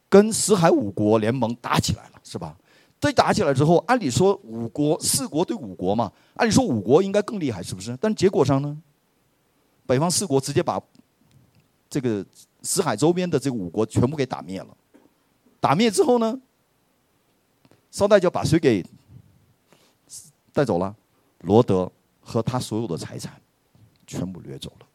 [0.07, 2.55] 跟死海五国联盟打起来了，是吧？
[2.97, 7.97] 这打起来之后，按理说五国四国对五国嘛，按理说五国应该更厉害，是不是？
[7.99, 8.77] 但结果上呢，
[9.85, 10.81] 北方四国直接把
[11.89, 12.25] 这个
[12.61, 14.69] 死海周边的这个五国全部给打灭了。
[15.59, 16.39] 打灭之后呢，
[17.91, 18.81] 捎带就把谁给
[20.57, 20.95] 带走了？
[21.41, 23.39] 罗德和他所有的财产
[24.07, 24.87] 全部掠走了。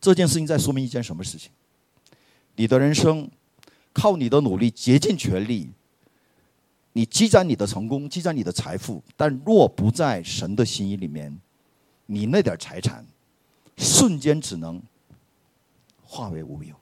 [0.00, 1.50] 这件事情在说明一件什么事情？
[2.54, 3.30] 你的人生
[3.92, 5.70] 靠你的努力，竭尽全力。
[6.94, 11.38] 你积攒你的成功，积攒你的财富，但若不在神的心意里面，
[12.06, 13.04] 你那点财产，
[13.76, 14.82] 瞬间只能
[16.02, 16.74] 化为乌有。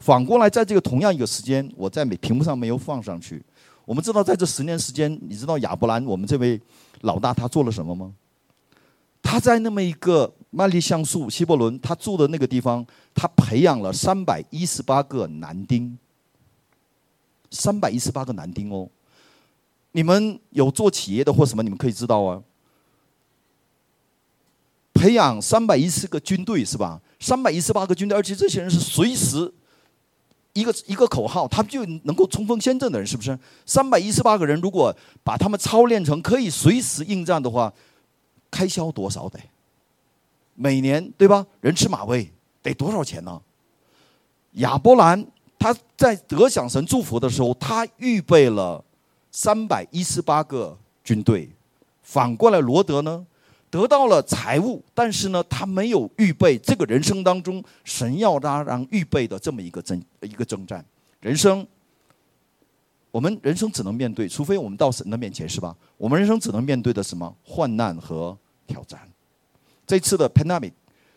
[0.00, 3.42] 反过来，在这个同样一个时间，我在美屏幕上没有放上去。
[3.86, 6.60] 我们知道，在这十年时间，你知道亚伯兰我们这位
[7.00, 8.12] 老大他做了什么吗？
[9.22, 15.96] 他在那么一个曼利橡树希伯伦，他住的那个地方，他培养了三百一十八个男丁，
[17.50, 18.88] 三百一十八个男丁哦。
[19.92, 22.42] 你们有做企业的或什么，你们可以知道啊。
[24.94, 27.00] 培养三百一十个军队是吧？
[27.20, 29.52] 三百一十八个军队，而且这些人是随时
[30.56, 33.38] 一个一个口号，他们就能够冲锋陷阵的人，是不是？
[33.66, 37.72] 三百一十八个人，如果把他们操练成可以随时应战的话，
[38.50, 39.38] 开销多少得？
[40.54, 41.46] 每年对吧？
[41.60, 43.40] 人吃马喂，得多少钱呢？
[44.52, 45.26] 亚伯兰
[45.58, 48.82] 他在得享神祝福的时候，他预备了。
[49.32, 51.50] 三百一十八个军队，
[52.00, 53.26] 反过来罗德呢，
[53.70, 60.84] 得到了财物，但是呢，他没有预备这个人生当中神要他让预备的这么一个征一个征战。
[61.20, 61.66] 人生，
[63.10, 65.76] 我们人生只能面对，除非我们到神的面前，是吧？
[65.96, 69.00] 我们人生只能面对的什么患难和挑战。
[69.86, 70.72] 这次的 pandemic，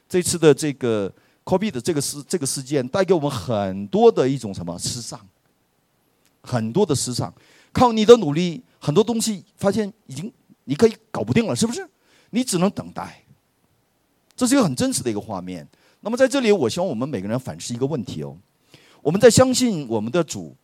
[0.07, 1.11] 这次的这个
[1.45, 5.19] COVID 的这个事这个事件，带给我们很多的一种什么失丧，
[6.41, 7.33] 很多的失丧。
[7.71, 10.31] 靠你的努力，很多东西发现已经
[10.63, 11.87] 你可以搞不定了，是不是？
[12.29, 13.23] 你只能等待。
[14.35, 15.67] 这是一个很真实的一个画面。
[16.01, 18.37] 那么在这里，我希望我们每个人反思一个问题哦：
[19.01, 20.55] 我们在相信我们的主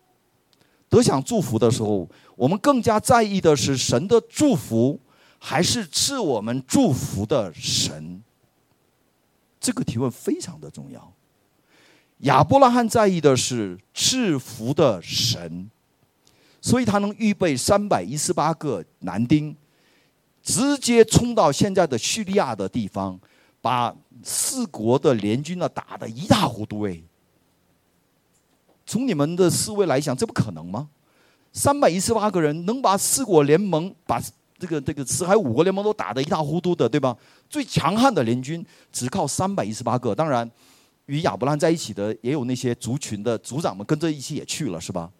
[0.89, 4.99] 得享祝福的时候，我们更加在意的是神的祝福，
[5.37, 8.23] 还是赐我们祝福的神？
[9.59, 11.13] 这个提问非常的重要。
[12.19, 15.69] 亚伯拉罕在意的是赐福的神。
[16.61, 19.55] 所以他能预备三百一十八个男丁，
[20.45, 23.19] 直接冲到现在的叙利亚的地方，
[23.61, 26.83] 把四国的联军呢打得一塌糊涂。
[26.83, 27.01] 哎，
[28.85, 30.87] 从你们的思维来讲，这不可能吗？
[31.51, 34.21] 三百一十八个人能把四国联盟把
[34.59, 37.17] 这个这个四海五国联盟都打得一塌糊涂的，对吧？
[37.49, 40.49] 最强悍的联军只靠三百一十八个，当然
[41.07, 45.11] 与亚伯兰在一起的也有那些族群的族长们跟着一起也去了，是吧？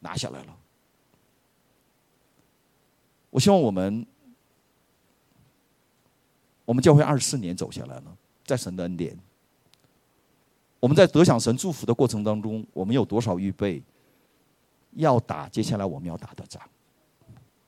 [0.00, 0.56] 拿下来了。
[3.30, 4.04] 我希望我们，
[6.70, 9.18] 我们教会二十四年走下来了，在神的恩典，
[10.78, 13.82] 我们在得享神祝福的过程当中，我们有多少预备，
[14.92, 16.60] 要打接下来我们要打的仗？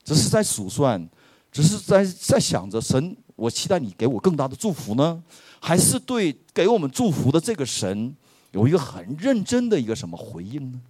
[0.05, 1.05] 只是在数算，
[1.51, 5.21] 只是在在想着神，我期待你给我更大的祝福呢，
[5.59, 8.15] 还是对给我们祝福的这个神
[8.53, 10.81] 有一个很认真的一个什么回应呢？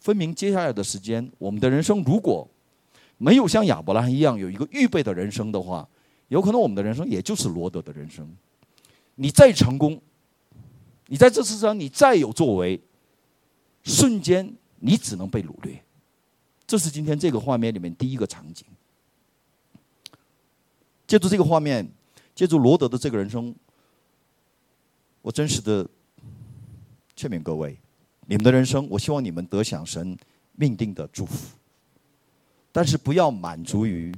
[0.00, 2.46] 分明接下来的时间，我们的人生如果。
[3.22, 5.86] 没有像亚伯拉罕一样有一个预备的人生的话，
[6.30, 8.28] 有可能我们的人生也就是罗德的人生。
[9.16, 10.00] 你再成功，
[11.08, 12.80] 你在这世上你再有作为，
[13.82, 15.82] 瞬间你只能被掳掠。
[16.66, 18.64] 这是今天这个画面里面第一个场景。
[21.06, 21.90] 借助这个画面，
[22.32, 23.52] 借助罗德的这个人生，
[25.20, 25.84] 我真实的
[27.16, 27.76] 劝勉各位：
[28.26, 30.16] 你们的人生，我希望你们得享神
[30.54, 31.56] 命定的祝福。
[32.70, 34.14] 但是不要满足于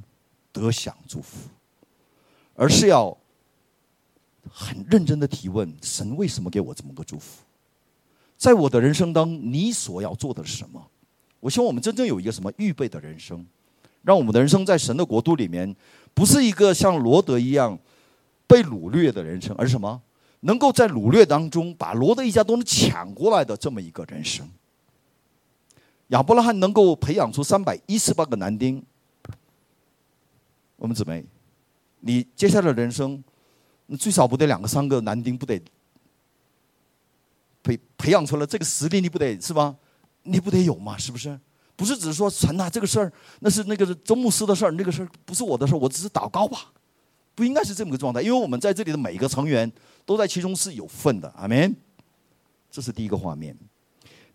[0.51, 1.49] 得享祝福，
[2.55, 3.15] 而是要
[4.49, 7.43] 很认真的提问：神为什么给我这么个祝福？
[8.37, 10.85] 在我的人生当中，你所要做的是什么？
[11.39, 13.45] 我希望我们真正有一个什么预备的人生，
[14.01, 15.75] 让我们的人生在神的国度里面，
[16.13, 17.77] 不是一个像罗德一样
[18.47, 20.01] 被掳掠的人生，而是什么？
[20.41, 24.45] 能够在掳掠当中把罗德一家都能抢过来的这么一个人生。
[26.07, 28.83] 亚伯拉罕能够培养出三百一十八个男丁，
[30.75, 31.25] 我们姊妹，
[32.05, 33.23] 你接下来的人生，
[33.85, 35.61] 你最少不得两个、三个男丁，不得
[37.63, 39.73] 培培养出来这个实力，你不得是吧？
[40.23, 40.97] 你不得有嘛？
[40.97, 41.39] 是不是？
[41.75, 46.71] 不是只是说传达，这个事儿那是那个周牧师的事儿，那个事儿不是我的事儿，我只是祷告吧，
[47.33, 48.21] 不应该是这么个状态。
[48.21, 49.71] 因为我们在这里的每一个成员
[50.05, 51.75] 都在其中是有份的，阿门。
[52.69, 53.57] 这是第一个画面，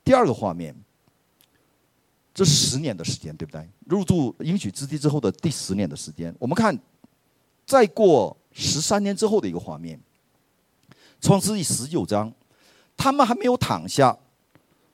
[0.03, 0.75] 第二个画面。
[2.33, 3.69] 这十年的时间，对不对？
[3.87, 6.79] 入住应许之地之后的第十年的时间，我们看，
[7.69, 10.01] 再过十三年之后的一个画面。
[11.21, 12.33] 创世纪十九章，
[12.97, 14.17] 他们还没有躺下，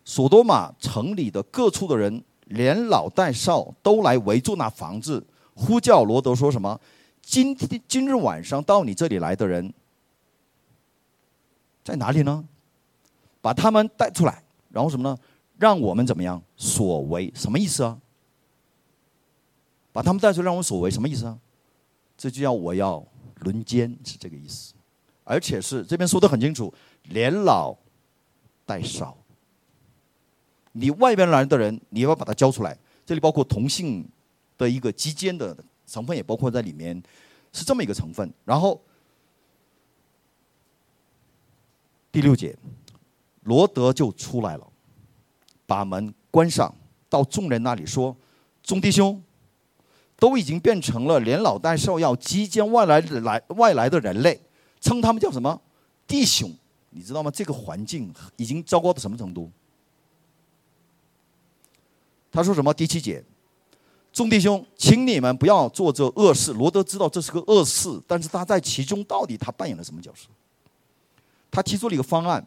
[0.04, 6.80] 索多玛城里的各处的人，连老带少都来围住那房子，呼叫罗德说什么
[7.22, 9.72] ：“今天今日晚上到你这里来的人，
[11.84, 12.44] 在哪里呢？
[13.40, 15.16] 把他们带出来，然后什么呢？”
[15.56, 17.32] 让我们怎么样所为？
[17.37, 17.96] 什么意思啊？
[19.92, 21.38] 把他们带出来让我们所为，什么意思啊？
[22.24, 23.06] 这就叫我要
[23.40, 24.72] 轮奸，是这个意思。
[25.24, 26.72] 而且是这边说的很清楚，
[27.10, 27.76] 连老
[28.64, 29.14] 带少。
[30.72, 32.78] 你外边来的人，你要把他交出来。
[33.04, 34.08] 这里包括同性
[34.56, 35.54] 的一个基奸的
[35.87, 37.02] 成分，也包括在里面，
[37.52, 38.32] 是这么一个成分。
[38.46, 38.80] 然后
[42.10, 42.56] 第六节，
[43.42, 44.66] 罗德就出来了。
[45.66, 46.74] 把门关上，
[47.10, 48.16] 到众人那里说
[48.64, 49.22] ：“众弟兄，
[50.18, 54.40] 都已经变成了连老带少要击剑外来来外来的人类，
[54.81, 55.61] 称他们叫什么
[56.07, 56.53] 弟兄？
[56.90, 57.31] 你知道吗？
[57.31, 59.50] 这个环境已经糟糕到什么程度？”
[62.31, 62.72] 他说什么？
[62.74, 63.22] 第七节，
[64.12, 66.53] 众弟兄，请你们不要做这恶事。
[66.53, 70.29] 罗德知道这是个恶事，但是他在其中到底他扮演了什么角色？
[71.50, 72.44] 他提出了一个方案。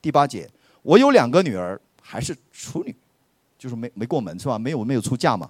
[0.00, 0.50] 第八节，
[0.82, 1.80] 我有两个女儿。
[2.04, 2.94] 还是处女，
[3.56, 4.58] 就是没没过门是吧？
[4.58, 5.48] 没有没有出嫁嘛？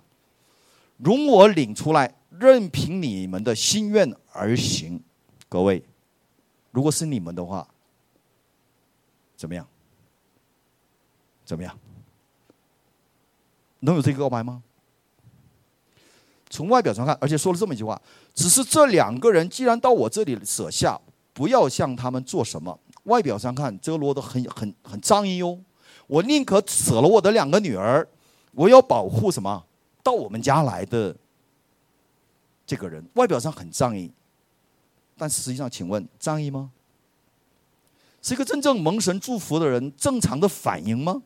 [1.02, 5.02] 容我领出来，任凭你们的心愿而行。
[5.48, 5.82] 各位，
[6.70, 7.66] 如果是你们的话，
[9.36, 9.66] 怎么样？
[11.44, 11.76] 怎么样？
[13.80, 14.62] 能有这个告白吗？
[16.48, 18.00] 从外表上看，而且说了这么一句话：
[18.32, 21.00] 只是这两个人既然到我这里舍下，
[21.32, 22.78] 不要向他们做什么。
[23.04, 25.58] 外表上看，这个罗德很很很仗义哟。
[26.06, 28.06] 我宁可舍了我的两个女儿，
[28.52, 29.64] 我要保护什么？
[30.02, 31.16] 到我们家来的
[32.66, 34.10] 这个人，外表上很仗义，
[35.16, 36.70] 但实际上，请问仗义吗？
[38.20, 41.22] 是一个真正蒙神祝福的人正常的反应吗？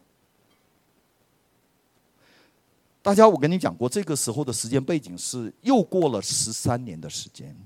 [3.02, 7.56] 大家，我跟你讲过，这个时候的时间背景是又过了十三年的时间。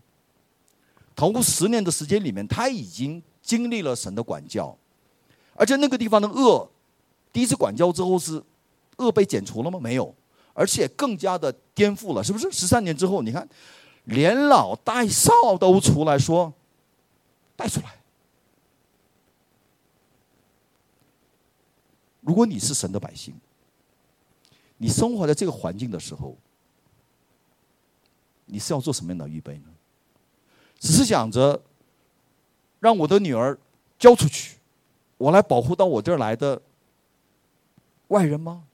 [1.17, 4.77] 头十年的时间里面，他已经经历了神的管教，
[5.55, 6.71] 而且那个地方的恶，
[7.33, 8.43] 第一次管教之后是
[8.97, 9.79] 恶被剪除了吗？
[9.81, 10.15] 没有，
[10.53, 12.51] 而且更加的颠覆了，是不是？
[12.51, 13.49] 十三年之后，你看，
[14.05, 16.53] 连老带少都出来说，
[17.57, 17.97] 带出来。
[22.21, 23.35] 如果你是神的百姓，
[24.77, 26.37] 你生活在这个环境的时候，
[28.47, 29.65] 你是要做什么样的预备呢？
[30.79, 31.63] 只是想着
[32.79, 33.59] 让我的女儿
[33.99, 34.57] 交出去，
[35.19, 36.61] 我来保护到我这儿来的
[38.09, 38.65] 外人吗？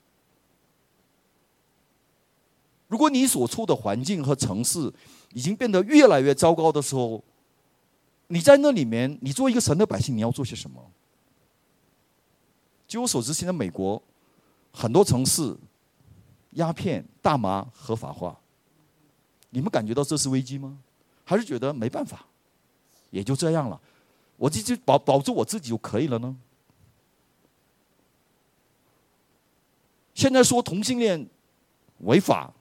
[2.97, 4.91] 如果你所处的环境和城市
[5.35, 7.23] 已经变得越来越糟糕的时候，
[8.29, 10.83] 你在那里面，你作为一个神的百姓，你要做些什么？
[12.89, 14.03] 据我所知，现在美国
[14.73, 15.55] 很多城市
[16.53, 18.41] 鸦片、大麻合法化，
[19.51, 20.79] 你们感觉到这是危机吗？
[21.23, 22.25] 还是觉得没办法，
[23.11, 23.79] 也就这样了，
[24.39, 26.35] 我就就保保住我自己就可以了呢？
[30.15, 31.29] 现在说同性恋
[31.99, 32.55] 违法，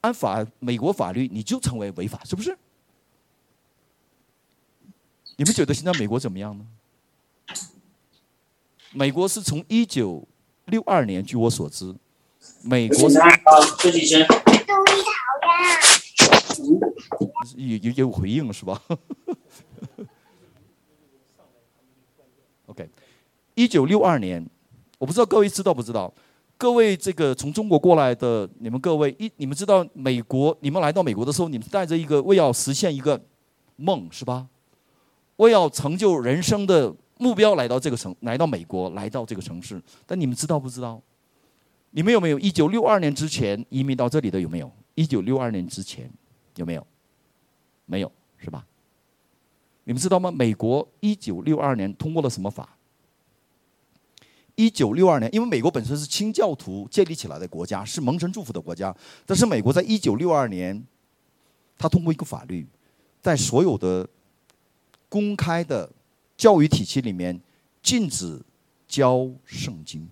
[0.00, 2.56] 按法美国法律你就成为违法，是不是？
[5.36, 6.66] 你们觉得现在美国怎么样呢？
[8.92, 10.26] 美国是从一九
[10.66, 11.94] 六二年，据我所知，
[12.62, 13.10] 美国。
[17.56, 18.82] 有有有回应是吧？
[22.66, 22.88] OK，
[23.54, 24.44] 一九六二年，
[24.98, 26.12] 我不知道各位知道不知道？
[26.58, 30.54] 各位这个从中国过来的，你们各位一你们知道美国？
[30.60, 33.18] 你们来到美国的时候，你们带着一个为要实现一个
[33.76, 34.48] 梦是吧？
[35.36, 39.80] 为要成就人生的目标来到这个城，来到美国，来到这个城市。
[40.04, 41.00] 但你们知道不知道？
[41.92, 44.68] 你们有没有一九六二年之前移民到这里的有没有？
[44.96, 46.10] 一九六二年之前
[46.56, 46.84] 有没有？
[47.86, 48.66] 没有是吧？
[49.84, 50.28] 你们知道吗？
[50.32, 52.68] 美国一九六二年通过了什么法？
[54.58, 58.92] 一九六二年，因为美国本身是清教徒建立起来的国家，是蒙神祝福的国家。
[59.24, 60.84] 但是美国在一九六二年，
[61.78, 62.66] 他通过一个法律，
[63.22, 64.04] 在所有的
[65.08, 65.88] 公开的
[66.36, 67.40] 教育体系里面
[67.80, 68.42] 禁止
[68.88, 70.08] 教圣经。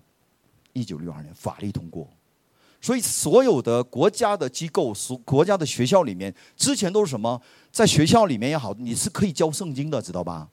[0.71, 2.07] 一九六二年法律通过。
[2.79, 7.41] 所以，所有的国家的机构、所国家的学校里面，之前都是什么？
[7.69, 10.47] 在学校里面也好，你是可以教圣经的，知道吧？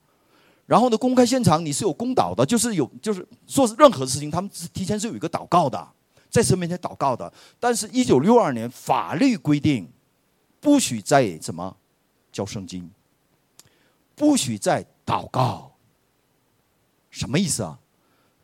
[0.67, 5.89] 然后呢，公开现场你是有公祷的，就是有，就是做任何事情，他们是提前是有一个祷告的，
[6.31, 7.33] 在神面前祷告的。
[7.61, 9.91] 但是，一九六二年法律规定，
[10.61, 11.77] 不许再怎么
[12.33, 12.91] 教圣经，
[14.15, 15.73] 不许再祷告。
[17.11, 17.79] 什么意思啊？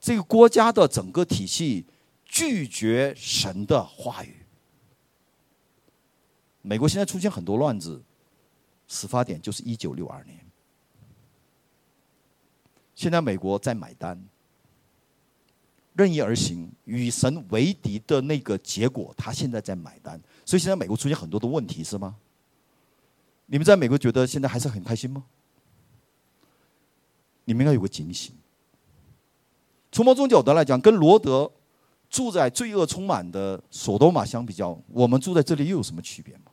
[0.00, 1.86] 这个国家的整个体系。
[2.32, 4.46] 拒绝神的话语。
[6.62, 8.00] 美国现在出现很多乱子，
[8.86, 10.38] 始发点就是一九六二年。
[13.00, 14.22] 现在美国在买单，
[15.94, 20.20] 任意而行，与神为敌的那个结果，他现在在买单。
[20.44, 22.14] 所以现在美国出现很多的问题，是吗？
[23.46, 25.24] 你们在美国觉得现在还是很开心吗？
[27.46, 28.34] 你们应该有个警醒。
[29.90, 31.50] 从某种角度来讲，跟罗德。
[32.10, 36.50] 住在罪恶充满的索多玛相比较，我们住在这里又有什么区别吗？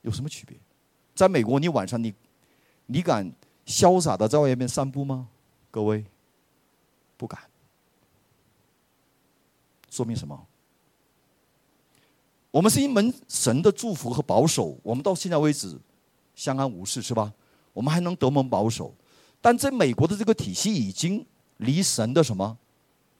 [0.00, 0.58] 有什么区别？
[1.14, 2.12] 在美国，你晚上你，
[2.88, 3.32] 你敢
[3.64, 5.28] 潇洒的在外面散步吗？
[5.70, 6.04] 各位，
[7.16, 7.40] 不敢。
[9.88, 10.46] 说明什么？
[12.50, 15.78] 我们是一门神的祝福和保守，我们到现在为止
[16.34, 17.32] 相安无事，是吧？
[17.72, 18.92] 我们还能得蒙保守，
[19.40, 21.24] 但在美国的这个体系已经。
[21.58, 22.56] 离神的什么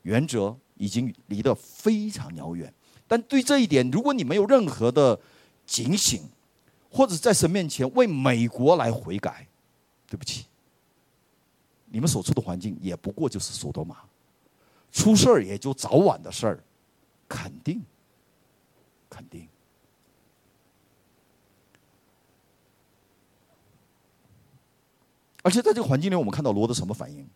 [0.03, 2.73] 原则已经离得非常遥远，
[3.09, 5.19] 但对这一点，如果你没有任何的
[5.67, 6.23] 警醒，
[6.89, 9.48] 或者在神面前为美国来悔改，
[10.09, 10.47] 对不起，
[11.87, 13.97] 你们所处的环境也不过就是索多玛，
[14.91, 16.65] 出事儿也就早晚的事儿，
[17.29, 17.83] 肯定，
[19.11, 19.47] 肯定。
[25.43, 27.27] 而且在这个环境里，我们看到罗德什么反应？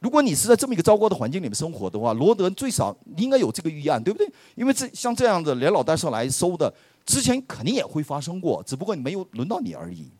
[0.00, 4.30] 如果你是在这么一个糟糕的环境里面生活的话，罗德最少应该有这个预案，对不对？
[4.54, 6.72] 因为这像这样的连老带少来收的，
[7.04, 10.10] 之前肯定也会发生过，只不过你没有轮到你而已。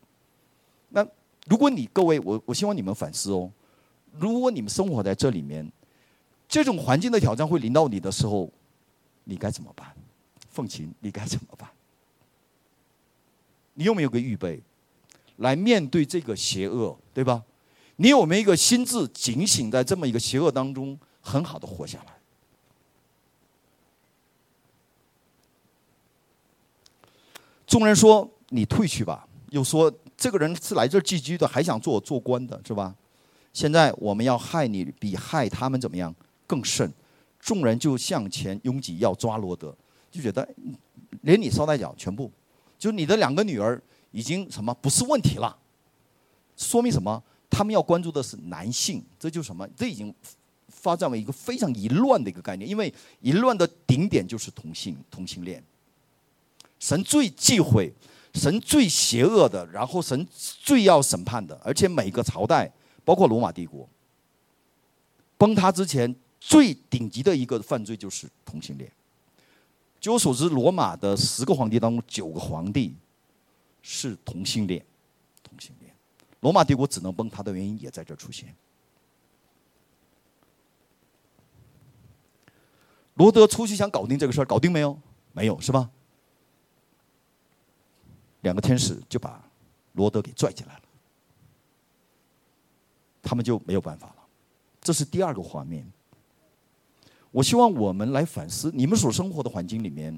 [1.47, 3.51] 如果你各位，我我希望你们反思哦，
[4.19, 5.71] 如果你们生活在这里面，
[6.49, 8.51] 这种环境的挑战会临到你的时候，
[9.25, 9.95] 你该怎么办？
[10.51, 11.69] 凤琴，你该怎么办？
[13.75, 14.63] 你有没有个预备，
[15.37, 17.45] 来面对这个邪恶，对吧？
[17.97, 22.15] 你有没有一个心智警醒，在这么一个邪恶当中，很好的活下来？
[27.67, 32.95] 众人说：“你退去吧。”又说：“这个人是来这寄居的，还想做做官的，是吧？”
[33.53, 36.15] 现在我们要害你，比害他们怎么样
[36.47, 36.93] 更甚？
[37.41, 39.75] 众人就向前拥挤，要抓罗德，
[40.11, 40.47] 就觉得
[41.23, 42.31] 连你捎带脚全部。
[42.79, 45.57] 就你的两个女儿已经什么不是问题了，
[46.57, 47.23] 说明什么？
[47.49, 49.67] 他们要关注的是男性，这就是什么？
[49.77, 50.15] 这已经
[50.69, 55.63] 发展为一个非常淫乱的一个概念，因为淫乱的顶点就是同性同性恋。
[56.79, 57.91] 神最忌讳，
[58.37, 62.71] 神最邪恶的，然后神最要审判的，而且每个朝代，
[63.05, 63.89] 包括罗马帝国，
[65.39, 68.93] 崩塌之前最顶级的一个犯罪就是同性恋。
[69.99, 72.95] 据我所知，罗马的十个皇帝当中，九个皇帝
[73.81, 74.85] 是同性恋。
[75.43, 75.93] 同性恋，
[76.41, 78.55] 罗马帝国只能崩塌的原因也在这出现。
[83.15, 84.99] 罗德出去想搞定这个事儿，搞定没有？
[85.33, 85.91] 没有，是吧？
[88.47, 89.43] 两个天使就把
[89.95, 90.83] 罗德给拽起来了，
[93.21, 94.17] 他们就没有办法了。
[94.81, 95.85] 这是第二个画面。
[97.33, 100.17] 我希望我们来反思，你们所生活的环境里面，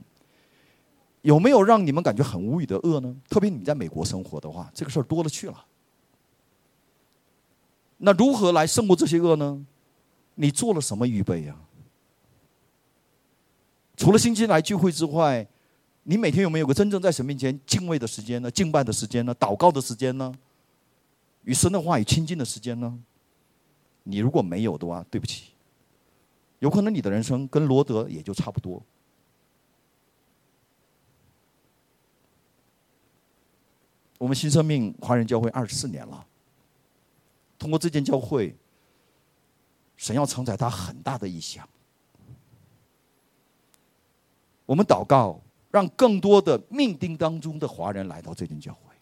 [1.22, 3.16] 有没有让你们感觉很无语的恶呢？
[3.31, 5.64] 特别你在美国生活的话，这个事儿多了去了。
[7.97, 9.64] 那如何来胜过这些恶呢？
[10.35, 11.57] 你做了什么预备呀？
[13.97, 15.49] 除了星期来聚会之外，
[16.11, 18.51] 你每天有没有个真正在神面前敬畏的时间呢？
[18.51, 19.35] 敬拜的时间呢？
[19.35, 20.33] 祷告的时间呢？
[21.43, 22.99] 与神的话语亲近的时间呢？
[24.05, 25.53] 你如果没有的话，对不起。
[26.61, 28.83] 有可能你的人生跟罗德也就差不多。
[34.17, 36.27] 我们新生命华人教会二十四年了，
[37.59, 38.57] 通过这间教会，
[39.99, 41.69] 神要承载他很大的意向。
[44.65, 45.39] 我们祷告，
[45.71, 48.95] 让更多的命定当中的华人来到这间教会，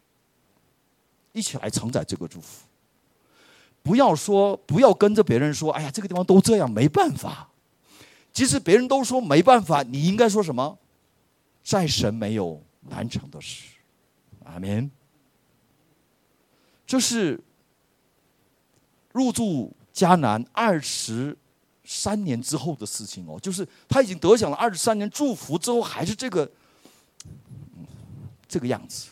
[1.33, 2.67] 一起来承载这个祝福。
[3.83, 7.49] 不要说，不要跟着别人说，哎呀，这个地方都这样，没办法。
[8.33, 10.79] 即使别人都说没办法，你应该说什么？
[11.63, 13.69] 在神没有难成的事。
[14.45, 14.91] 阿门。
[16.87, 17.41] 这是
[19.13, 21.37] 入住迦南二十
[21.87, 26.51] 三年之后的事情哦，就是他已经得享了二十三年祝福之后，还是这个
[28.49, 29.11] 这个样子。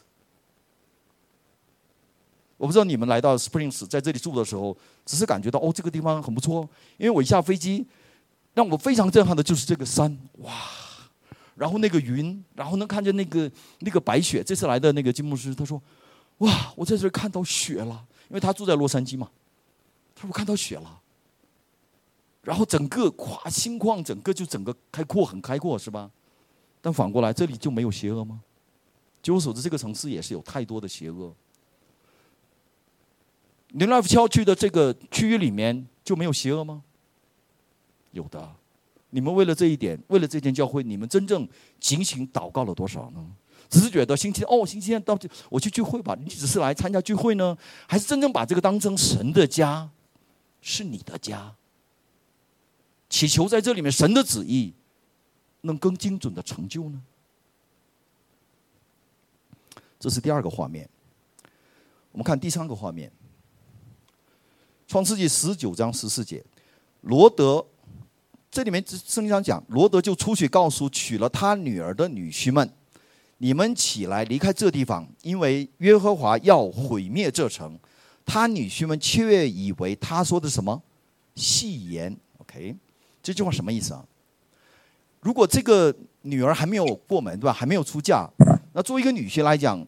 [2.56, 6.68] 我不知道你们来到 Springs 在这里住的时候，只是感觉到哦，这个地方很不错。
[6.96, 7.86] 因为我一下飞机，
[8.54, 10.52] 让我非常震撼的就是这个山，哇！
[11.56, 13.50] 然后那个云，然后能看见那个
[13.80, 14.42] 那个白雪。
[14.42, 15.80] 这次来的那个金牧师他说
[16.38, 19.30] ：“哇，我在这看到雪了。”因为他住在洛杉矶嘛，
[20.14, 21.00] 他说：“我看到雪了。”
[22.44, 26.10] 然后整个跨心旷，整个就整个开阔，很开阔，是吧？
[26.80, 28.40] 但反过来，这里就没有邪恶吗？
[29.22, 31.34] 据我所知，这个城市也是有太多的邪恶。
[33.68, 36.84] 林拉夫郊区的这个区域里面就没有邪恶吗？
[38.12, 38.54] 有的。
[39.10, 41.48] 你们为了这一点，为了这间教会，你们真正
[41.80, 43.26] 警醒祷告了多少呢？
[43.70, 46.14] 只是觉得星期哦，星期天到底我去聚会吧？
[46.22, 47.56] 你只是来参加聚会呢，
[47.88, 49.88] 还是真正把这个当成神的家，
[50.60, 51.54] 是你的家？
[53.14, 54.74] 祈求在这里面神的旨意
[55.60, 57.00] 能更精准的成就呢？
[60.00, 60.90] 这是第二个画面。
[62.10, 63.08] 我们看第三个画面。
[64.88, 66.44] 创世纪十九章十四节，
[67.02, 67.64] 罗德，
[68.50, 72.68] 这里面圣经上讲，罗德就出去告诉娶了他女儿的女婿们
[73.38, 77.78] ：“你们起来离开这地方，因为约和华要毁灭这城。”
[78.26, 80.82] 他女婿们却以为他说的什么
[81.36, 82.16] 戏言。
[82.38, 82.74] OK，
[83.24, 84.04] 这句话什么意思啊？
[85.20, 87.52] 如果这个女儿还没有过门，对吧？
[87.52, 88.28] 还没有出嫁，
[88.74, 89.82] 那作为一个女婿来讲，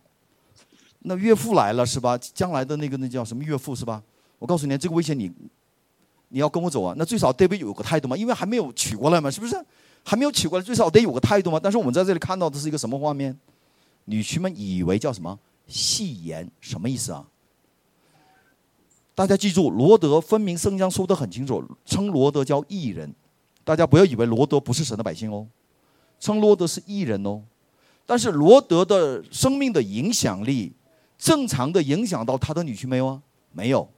[1.01, 2.16] 那岳父来了是吧？
[2.16, 4.03] 将来的那个那叫什么岳父是吧？
[4.39, 5.30] 我告诉你，这个危险你，
[6.30, 6.95] 你要跟我走啊！
[6.97, 9.55] 那最少得有个态度嘛，因为还没有娶过来嘛，是不是？
[10.03, 11.61] 还没有娶过来，最少得有个态度嘛。
[11.62, 13.39] 但是我们在这里看到的是一个什么画面？
[14.07, 16.51] 女婿们以为叫什么戏言？
[16.62, 17.26] 什么意思啊？
[19.14, 23.14] 大家记住，罗德分明生姜说得很清楚，称罗德叫义人。
[23.67, 25.45] 大家不要以为罗德不是神的百姓哦，
[26.21, 27.43] 称罗德是异人哦。
[28.07, 30.73] 但是罗德的生命的影响力，
[31.19, 33.21] 正常的影响到他的女婿没有啊？
[33.51, 33.91] 没有。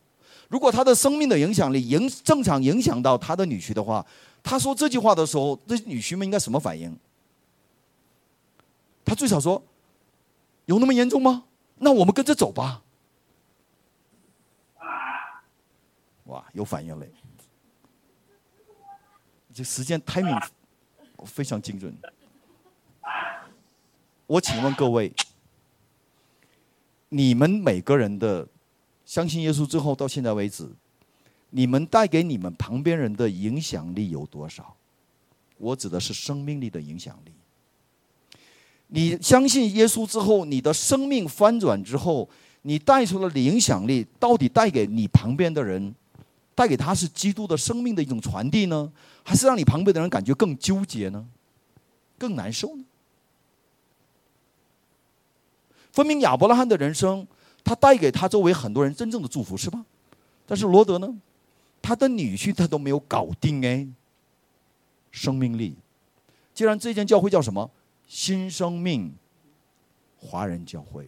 [0.49, 4.07] 如果他的生命的影响力影正常影响到他的女婿的话，
[4.43, 6.99] 他说这句话的时候，这女婿们应该什么反应？
[9.05, 9.63] 他最少说
[10.65, 11.45] ：“有那么严重吗？
[11.77, 12.83] 那我们跟着走吧。”
[16.25, 17.11] 哇，有反应嘞！
[19.59, 20.41] 这时间 timing
[21.25, 21.93] 非常精准。
[24.29, 25.13] 我请问各位，
[27.09, 28.47] 你们每个人的
[29.05, 30.71] 相信耶稣之后到现在为止，
[31.51, 34.77] 你们带给你们旁边人的影响力有多少？
[35.57, 37.33] 我指的是生命力的影响力。
[38.87, 42.31] 你相信耶稣之后，你的生命翻转之后，
[42.63, 45.93] 你带出了的影响力，到底带给你旁边的人，
[46.55, 48.93] 带给他是基督的生命的一种传递呢，
[49.29, 51.29] 还是让你旁边的人感觉更纠结呢，
[52.17, 52.85] 更难受呢？
[55.93, 57.27] 分明亚伯拉罕的人生，
[57.63, 59.85] 他带给他周围很多人真正的祝福，是吧？
[60.47, 61.15] 但是罗德呢，
[61.83, 63.87] 他的女婿他都没有搞定哎。
[65.11, 65.75] 生命力，
[66.55, 67.71] 既然这间教会叫什么
[68.07, 69.15] 新生命
[70.17, 71.07] 华人教会，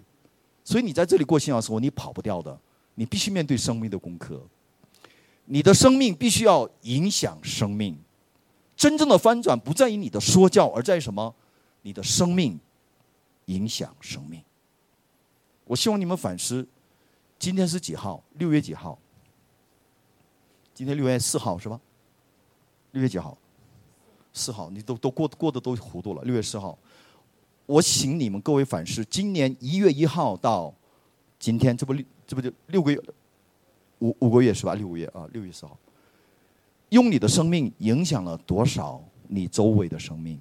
[0.63, 2.59] 所以你在这里过信仰生活，你跑不掉的，
[2.97, 4.43] 你必须面对生命的功课。
[5.47, 7.99] 你的生命必须要影响生命，
[8.81, 11.35] 真正的翻转不在于你的说教，而在于什么？
[11.83, 12.59] 你的生命
[13.45, 14.43] 影响生命。
[15.67, 16.67] 我希望你们反思，
[17.39, 18.25] 今天是几号？
[18.39, 18.99] 六月几号？
[20.73, 21.79] 今天六月四号是吧？
[22.93, 23.37] 六月几号？
[24.33, 26.23] 四号，你都都过过得都糊涂了。
[26.23, 26.79] 六月四号，
[27.67, 30.75] 我请你们各位反思，今年一月一号到
[31.39, 32.99] 今天，这不六这不就六个月，
[33.99, 34.75] 五五个月是吧？
[34.75, 35.77] 六个月啊，六月四号，
[36.91, 40.39] 用你的生命影响了多少你周围的生命？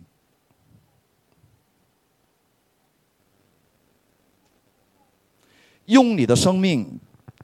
[5.86, 7.00] 用你的生命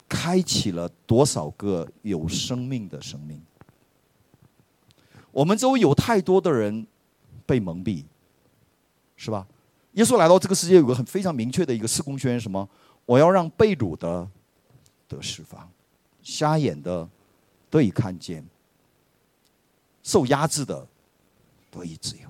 [0.08, 3.42] 开启了多少个有生命的生命？
[5.32, 6.86] 我们周围有太多的人
[7.46, 8.04] 被蒙蔽，
[9.16, 9.48] 是吧？
[9.94, 12.70] 耶稣来到这个世界，有个很非常明确的一个施工宣言：什么？
[13.06, 14.30] 我要让被掳的
[15.08, 15.70] 得释放，
[16.22, 17.08] 瞎眼的
[17.70, 18.46] 得以看见，
[20.06, 20.88] 受压制的
[21.70, 22.30] 得以自由。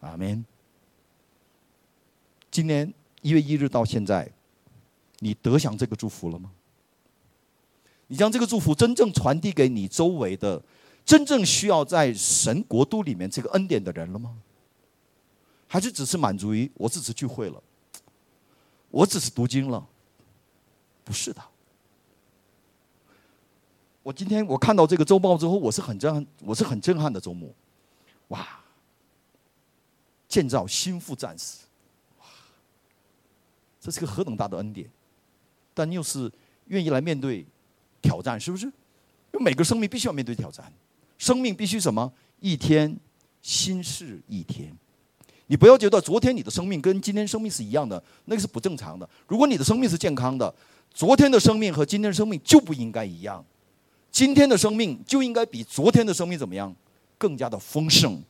[0.00, 0.44] 阿门。
[2.50, 4.30] 今年一月一日到现在。
[5.20, 6.50] 你得享这个祝福了吗？
[8.08, 10.60] 你将这个祝福真正传递给你周围的、
[11.04, 14.36] 真正需要在神国度里面这个恩典的人了吗？
[15.68, 17.62] 还是只是满足于我只是聚会了，
[18.90, 19.86] 我只是读经了？
[21.04, 21.40] 不是的。
[24.02, 27.48] 我今天我看到这个周报之后，我是很震撼，我是很震撼的周末。
[28.28, 28.60] 哇！
[30.26, 31.58] 建造心腹战士，
[32.18, 32.26] 哇！
[33.80, 34.88] 这是个何等大的恩典！
[35.74, 36.30] 但又是
[36.68, 37.44] 愿意来面对
[38.00, 38.66] 挑战，是不是？
[38.66, 40.72] 因为每个生命必须要面对挑战，
[41.18, 42.10] 生命必须什么？
[42.40, 42.96] 一天
[43.40, 44.74] 新事一天。
[45.46, 49.08] 你不要觉得昨天你的生命跟今天生命是一样的，那个是不正常的。
[49.28, 50.52] 如果你的生命是健康的，
[50.92, 53.44] 昨天的生命和今天的生命就不应该一样。
[54.12, 56.72] 今天的生命就应该比昨天的生命怎么样？
[57.16, 58.22] 更加的丰盛，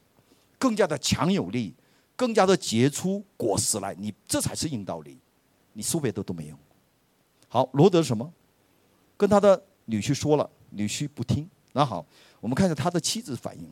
[0.56, 1.74] 更加的强有力，
[2.14, 3.92] 更加的结出果实来。
[3.98, 5.18] 你这才是硬道理，
[5.72, 6.58] 你说别的都没用。
[7.48, 8.32] 好，罗德什么？
[9.16, 11.48] 跟他的女婿说了，女婿不听。
[11.72, 12.06] 那好，
[12.40, 13.68] 我们看一下他的妻子反应。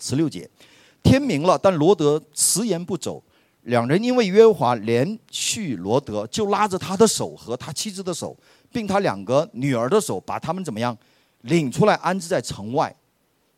[0.00, 0.50] 十六节，
[1.02, 3.22] 天明了，但罗德迟延不走。
[3.62, 8.34] 两人因为约华连续罗德，就拉着他的手和他妻子的手，
[8.70, 10.96] 并他两个女儿的手，把他们怎么样
[11.42, 12.94] 领出来安置在城外。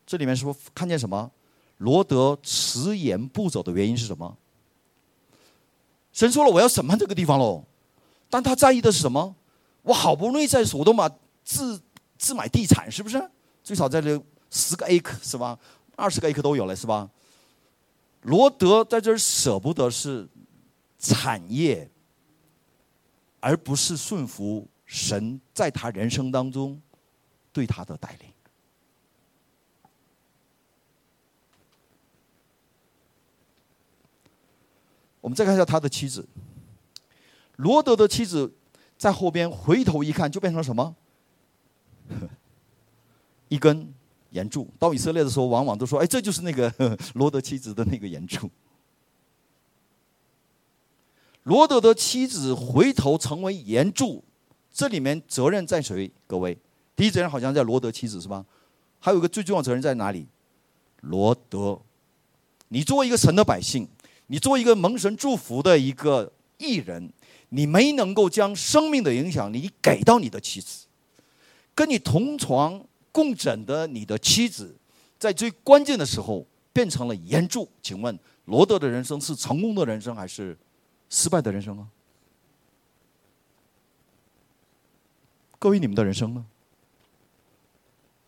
[0.05, 1.31] 这里面是不是看见什么？
[1.77, 4.37] 罗德迟延不走的原因是什么？
[6.11, 7.63] 神说了，我要审判这个地方喽。
[8.29, 9.35] 但他在意的是什么？
[9.81, 11.09] 我好不容易在索多玛
[11.43, 11.81] 自
[12.17, 13.29] 自买地产，是不是？
[13.63, 15.57] 最少在这十个 A 块是吧？
[15.95, 17.09] 二十个 A 块都有了是吧？
[18.21, 20.27] 罗德在这儿舍不得是
[20.99, 21.89] 产业，
[23.39, 26.81] 而不是顺服神在他人生当中
[27.53, 28.29] 对他的带领。
[35.21, 36.27] 我们再看一下他的妻子。
[37.55, 38.53] 罗德的妻子
[38.97, 40.93] 在后边回头一看，就变成了什么？
[43.47, 43.93] 一根
[44.31, 44.67] 岩柱。
[44.77, 46.69] 到以色列的时候，往往都说：“哎，这就是那个
[47.15, 48.51] 罗德妻子的那个岩柱。”
[51.43, 54.25] 罗德的妻子回头成为岩柱，
[54.73, 56.09] 这里面责任在谁？
[56.25, 56.57] 各位，
[56.95, 58.45] 第一责任好像在罗德妻子是吧？
[58.99, 60.27] 还有一个最重要责任在哪里？
[61.01, 61.81] 罗德，
[62.69, 63.87] 你作为一个神的百姓，
[64.27, 67.11] 你作为一个蒙神祝福的一个艺人，
[67.49, 70.85] 你没能够将生命的影响力给到你的妻子，
[71.73, 74.75] 跟你同床共枕的你的妻子，
[75.17, 77.67] 在最关键的时候变成了援助。
[77.81, 80.55] 请问，罗德的人生是成功的人生还是
[81.09, 81.87] 失败的人生啊？
[85.61, 86.43] 各位，你们的人生呢？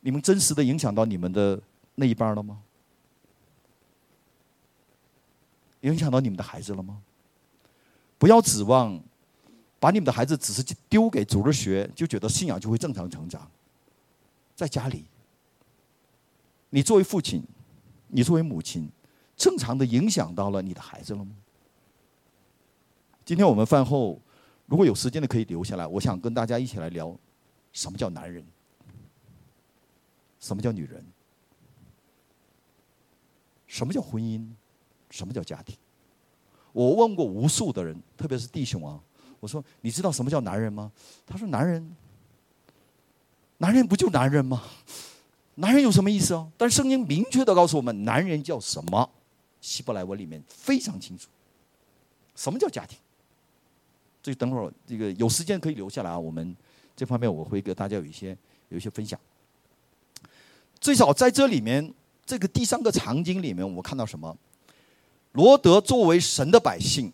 [0.02, 1.60] 你们真实的影响到你们的
[1.96, 2.62] 那一半了吗？
[5.82, 7.02] 影响到你们的孩子了吗？
[8.20, 9.02] 不要指望
[9.80, 13.50] 把你们的孩子只是丢给主日学，就觉得信仰就会正常成长。
[14.56, 15.06] 在家里，
[16.70, 17.44] 你作为父亲，
[18.10, 18.88] 你作为母亲，
[19.36, 21.32] 正常的影响到了你的孩子了吗？
[23.26, 24.22] 今天我们饭后。
[24.66, 27.16] 如果有时间的可以留下来，我想跟大家一起来聊，
[27.72, 28.46] 什么叫男人？
[30.40, 31.06] 什么叫女人？
[33.68, 34.48] 什么叫婚姻？
[35.10, 35.76] 什么叫家庭？
[36.72, 39.00] 我问过无数的人，特别是弟兄啊，
[39.40, 40.92] 我说你知道什么叫男人吗？
[41.26, 41.96] 他说男人，
[43.58, 44.64] 男人不就男人吗？
[45.56, 46.52] 男人有什么意思啊？
[46.58, 49.10] 但是圣经明确的告诉我们，男人叫什么？
[49.62, 51.30] 希伯来文里面非常清楚，
[52.36, 52.98] 什么叫家庭？
[54.24, 56.56] 这等会儿这个有时间可以留下来啊，我们
[56.96, 58.36] 这方面我会给大家有一些
[58.70, 59.20] 有一些分享。
[60.80, 61.94] 最少在这里面，
[62.26, 64.36] 这个第三个场景里面，我看到什么？
[65.34, 67.12] 罗德作为神的百姓，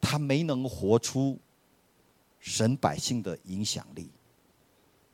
[0.00, 1.38] 他没能活出
[2.40, 4.10] 神百姓的影响力。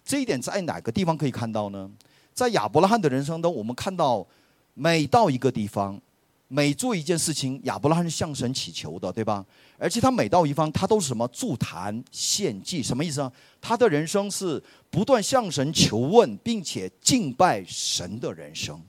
[0.04, 1.90] 这一点在哪个地方可以看到呢？
[2.32, 4.26] 在亚伯拉罕的人生中，我们看到
[4.72, 6.00] 每到一个地方。
[6.48, 9.44] 每做一件事情，亚伯拉罕是向神祈求的，对吧？
[9.78, 12.80] 而且他每到一方，他都是什么助坛献祭？
[12.80, 13.32] 什么意思啊？
[13.60, 18.80] 他的人生是不断向神求问，并且敬拜神的人生。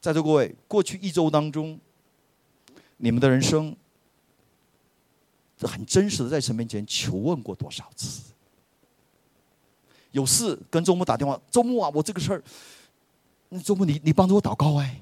[0.00, 1.78] 在座各位，过去一周当中，
[2.96, 3.74] 你们的人生，
[5.60, 8.32] 很真实的在神面前求问过多少次？
[10.10, 12.42] 有事跟周末打电话，周末啊，我这个事儿。
[13.54, 15.00] 那周末你你帮助我祷告哎，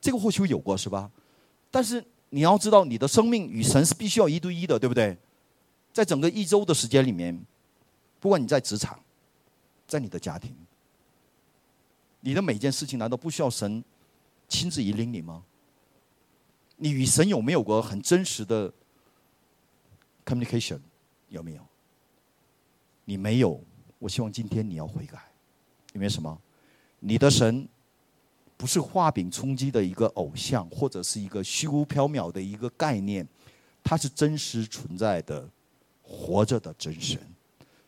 [0.00, 1.10] 这个或许有过是吧？
[1.68, 5.18] 但是你要知道，你的生命与神是必须要一对一的，对不对？
[5.92, 7.36] 在整个一周的时间里面，
[8.20, 9.00] 不管你在职场，
[9.84, 10.54] 在你的家庭，
[12.20, 13.82] 你的每件事情难道不需要神
[14.46, 15.42] 亲自引领你吗？
[16.76, 18.72] 你与神有没有过很真实的
[20.24, 20.78] communication？
[21.30, 21.66] 有没有？
[23.04, 23.60] 你没有，
[23.98, 25.20] 我希望今天你要悔改，
[25.94, 26.40] 因为什么？
[27.00, 27.66] 你的神
[28.56, 33.26] 不是画饼充饥的一个偶像，或者是一个虚无缥缈的一个概念，
[33.82, 35.48] 它是真实存在的、
[36.02, 37.18] 活着的真神，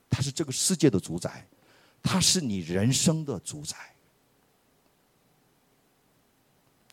[0.08, 1.46] 它是这个世界的主宰，
[2.02, 3.76] 它是你人生的主宰。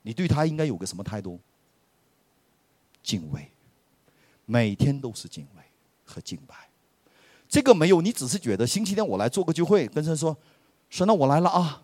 [0.02, 1.40] 你对他应该有个什么态度？
[3.04, 3.50] 敬畏，
[4.46, 5.64] 每天都是敬畏
[6.06, 6.56] 和敬拜。
[7.48, 10.38] 这个没有，你只是觉得星期天我来做个聚会，跟神说
[10.90, 11.84] ：“神，那我来了啊。”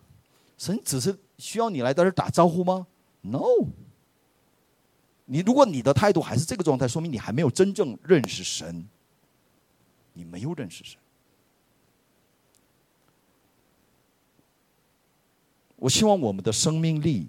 [0.57, 2.87] 神只是需要你来在这打招呼吗
[3.21, 3.43] ？No。
[5.25, 8.87] 你如果你的态度还是这个状态，说明你还没有真正认识神。
[10.13, 10.97] 你没有认识神。
[15.75, 17.27] 我希望我们的生命力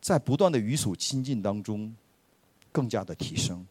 [0.00, 1.94] 在不断的与主亲近当中
[2.72, 3.66] 更加的提升，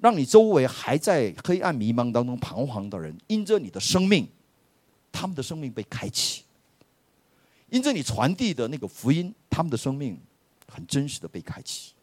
[0.00, 4.28] 让你周围还在黑暗迷茫当中彷徨的人，因着你的生命，
[5.10, 6.44] 他们的生命被开启。
[7.72, 10.20] 因着你传递的那个福音，他们的生命
[10.68, 11.94] 很真实的被开启。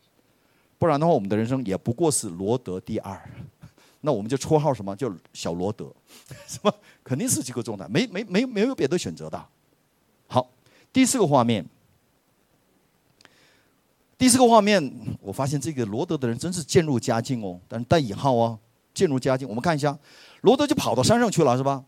[0.80, 3.22] 不然的话，我们的人生也不过是罗德第二。
[4.02, 5.94] 那我们就绰号什么叫小罗德，
[6.48, 6.74] 是吧？
[7.04, 9.48] 肯定是这个状态，没没没没有别的选择的。
[10.26, 10.50] 好，
[10.92, 11.64] 第四个画面，
[14.18, 14.92] 第四个画面，
[15.22, 18.58] 我发现这个罗德的人真是渐入佳境哦，但是带引号啊，
[18.92, 19.48] 渐入佳境。
[19.48, 19.96] 我们看一下，
[20.42, 21.86] 罗德就跑到山上去了，是吧？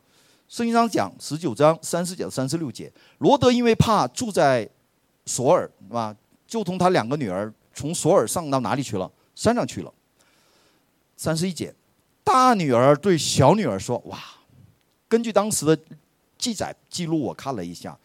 [0.51, 4.69] 圣经上讲十九章三十节三十六节，罗德因为怕住在
[5.25, 6.13] 索尔，是吧？
[6.45, 9.09] 就同他两个女儿从索尔上到哪里去了？
[9.33, 9.93] 山上去了。
[11.15, 11.73] 三十一节，
[12.21, 14.19] 大女儿对小女儿说：“哇，
[15.07, 15.79] 根据当时的
[16.37, 17.97] 记载记录，我看了一下，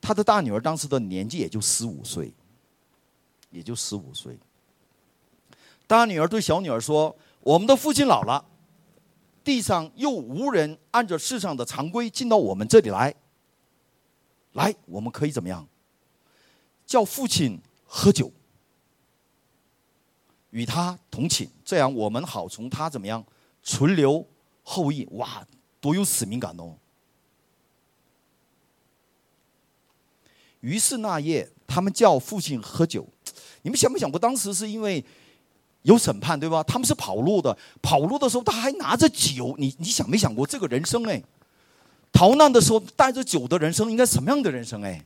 [0.00, 2.32] 他的大女儿当时的年纪也就十五岁，
[3.50, 4.38] 也就十五岁。
[5.86, 7.14] 大女儿对小女儿说
[7.44, 8.42] ：‘我们的父亲老了。’”
[9.48, 13.14] 地上又无人按照世上的常规进到我们这里来，
[14.52, 15.66] 来，我们可以怎么样？
[16.84, 18.30] 叫父亲喝酒，
[20.50, 23.24] 与他同寝，这样我们好从他怎么样
[23.62, 24.22] 存留
[24.62, 25.06] 后裔。
[25.12, 25.42] 哇，
[25.80, 26.76] 多有使命感哦！
[30.60, 33.08] 于是那夜，他们叫父亲喝酒。
[33.62, 35.02] 你们想没想过，当时是因为
[35.82, 36.62] 有审判，对吧？
[36.62, 39.54] 他们是跑路的，跑路的时候他还拿着酒。
[39.58, 41.04] 你你想没想过这个人生？
[41.08, 41.22] 哎，
[42.12, 44.82] 逃难的时候带着酒的人生，应该什么样的人生？
[44.82, 45.02] 哎，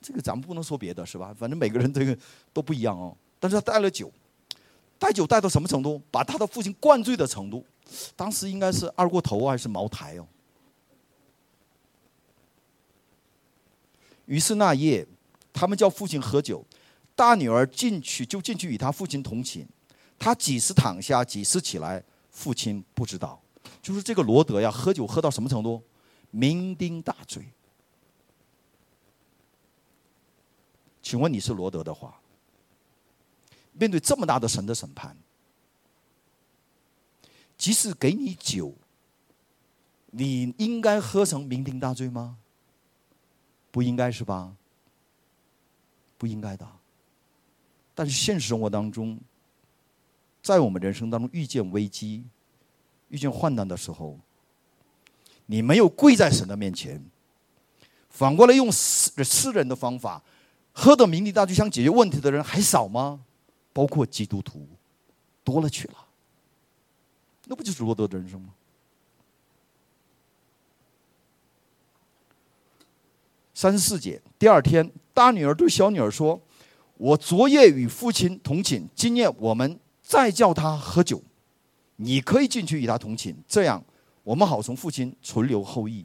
[0.00, 1.34] 这个咱们不能说别的，是吧？
[1.38, 2.16] 反正每个人这个
[2.52, 3.16] 都不一样哦。
[3.40, 4.10] 但是他带了酒，
[4.98, 6.00] 带酒带到什么程度？
[6.10, 7.64] 把他的父亲灌醉的程度。
[8.14, 10.26] 当时应该是二锅头还是茅台哦？
[14.26, 15.06] 于是那夜，
[15.54, 16.62] 他们叫父亲喝酒，
[17.18, 19.66] 大女儿进去就进去与他父亲同寝，
[20.20, 22.00] 他几时躺下，几时起来，
[22.30, 23.42] 父亲不知道。
[23.82, 25.82] 就是这个罗德呀，喝酒喝到什么程度？
[26.32, 27.44] 酩酊大醉。
[31.02, 32.20] 请问你是罗德的话，
[33.72, 35.16] 面对这么大的神的审判，
[37.56, 38.72] 即使给你酒，
[40.12, 42.38] 你应该喝成酩酊大醉吗？
[43.72, 44.54] 不应该是吧？
[46.16, 46.77] 不应该的。
[47.98, 49.18] 但是现实生活当中，
[50.40, 52.24] 在我们人生当中遇见危机、
[53.08, 54.16] 遇见患难的时候，
[55.46, 57.04] 你没有跪在神的面前，
[58.08, 60.22] 反过来用私私人的方法，
[60.70, 63.18] 喝的酩酊大醉想解决问题的人还少吗？
[63.72, 64.64] 包括基督徒，
[65.42, 65.94] 多了去了。
[67.46, 68.54] 那不就是罗德的人生吗？
[73.52, 76.40] 三十四节，第二天，大女儿对小女儿说
[76.98, 81.22] ：“我昨夜与父亲同寝，今夜我们再叫他喝酒，
[81.96, 83.82] 你可以进去与他同寝，这样
[84.24, 86.04] 我们好从父亲存留后裔。”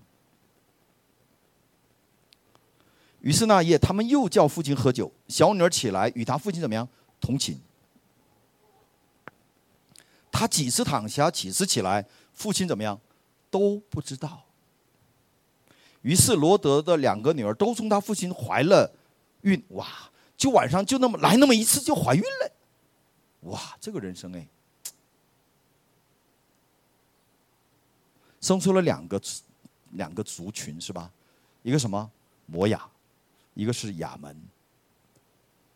[3.21, 6.87] 于是那夜，他们又叫父亲喝酒，小女儿起来与他父亲怎么样
[7.19, 7.59] 同寝。
[10.31, 12.99] 他几次躺下，几次起来，父亲怎么样
[13.49, 14.43] 都不知道。
[16.01, 18.93] 于是罗德的两个女儿都从他父亲怀了
[19.41, 19.87] 孕，哇！
[20.35, 22.51] 就晚上就那么来那么一次就怀孕了，
[23.51, 23.77] 哇！
[23.79, 24.47] 这个人生哎，
[28.41, 29.21] 生出了两个
[29.91, 31.11] 两个族群是吧？
[31.61, 32.11] 一个什么
[32.45, 32.89] 摩雅，
[33.53, 34.35] 一个是亚门，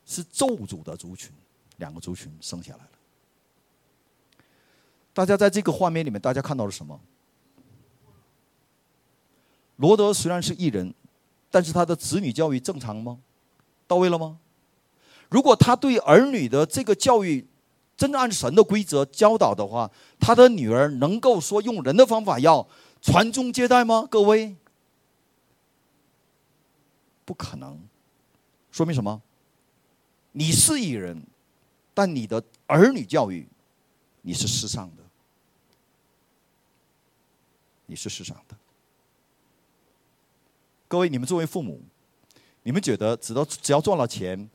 [0.06, 1.32] 是咒诅的族群，
[1.78, 2.92] 两个族群生下来了。
[5.14, 7.00] 大家在这个画面里面，大家看到了什么？
[9.78, 10.94] 罗德虽然是艺人，
[11.50, 13.20] 但是他的子女教育正常吗？
[13.88, 14.40] 到位了吗？
[15.30, 17.46] 如果他对儿女的这个教育
[17.96, 22.68] 真的按神的规则教导的话，他的女儿能够说用人的方法要
[23.02, 24.08] 传宗接代吗？
[24.10, 24.56] 各位，
[27.26, 27.80] 不可能。
[28.72, 29.22] 说明什么？
[30.34, 31.24] 你是艺人，
[31.94, 33.48] 但你的儿女教育
[34.22, 35.04] 你是世上的，
[37.88, 38.56] 你是世上的。
[40.88, 41.82] 各位，你们作为父母，
[42.62, 44.48] 你们觉得只要只要赚了钱，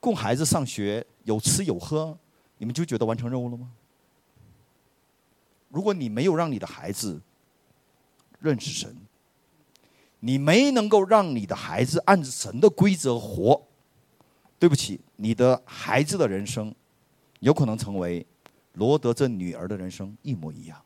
[0.00, 2.16] 供孩子上学有吃有喝，
[2.58, 3.70] 你们就觉得完成任务了吗？
[5.68, 7.20] 如果你没有让你的孩子
[8.40, 8.96] 认识神，
[10.20, 13.62] 你没能够让你的孩子按着神的规则活，
[14.58, 16.74] 对不起，你的孩子的人生
[17.40, 18.26] 有可能成为
[18.72, 20.80] 罗德这女儿的人生一模一样。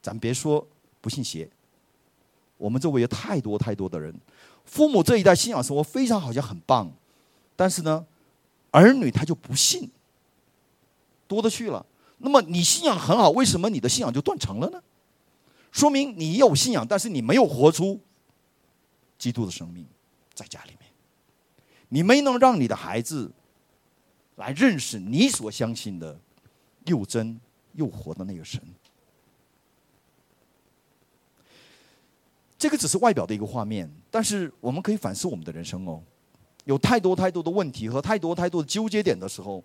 [0.00, 0.66] 咱别说
[1.00, 1.48] 不信邪。
[2.56, 4.14] 我们周围有太多太多的人，
[4.64, 6.90] 父母这一代信仰生活非常好像很棒，
[7.60, 8.06] 但是呢，
[8.70, 9.90] 儿女他就不信，
[11.28, 11.84] 多的去了。
[12.16, 14.82] 那么你信仰很好，为什么你的信仰就断层了呢？
[15.70, 18.00] 说明你有信仰，但是你没有活出
[19.18, 19.86] 基督的生命
[20.32, 20.90] 在家里面，
[21.90, 23.30] 你没能让你的孩子
[24.36, 26.18] 来认识你所相信的
[26.86, 27.38] 又真
[27.74, 28.58] 又活的那个神。
[32.56, 36.02] 这个只是外表的一个画面，但是我们可以反思我们的人生哦。
[36.70, 39.60] 有太多太多的问题和太多太多的纠结点的时候，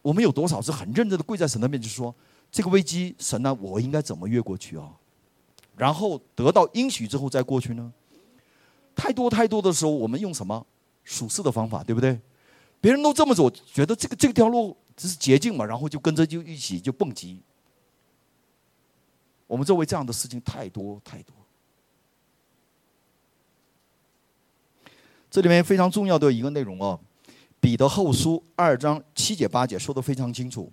[0.00, 2.14] 我们有多少是很认真的跪在神的面前说
[2.50, 4.90] ：“这个危机，神啊，我应该怎么越过去啊？”
[5.76, 7.92] 然后得到应许之后再过去呢？
[8.96, 10.66] 太多太多的时候，我们用什么
[11.04, 12.18] 属世的方法，对不对？
[12.80, 17.38] 别人都这么走，觉得这个这条路只是捷径嘛，然后就跟着就一起就蹦极。
[19.46, 21.34] 我们周围这样的事情太多太多。
[25.30, 26.98] 这里面非常重要的一个内容哦，
[27.60, 30.72] 《彼得后书》二章七节八节说的非常清楚，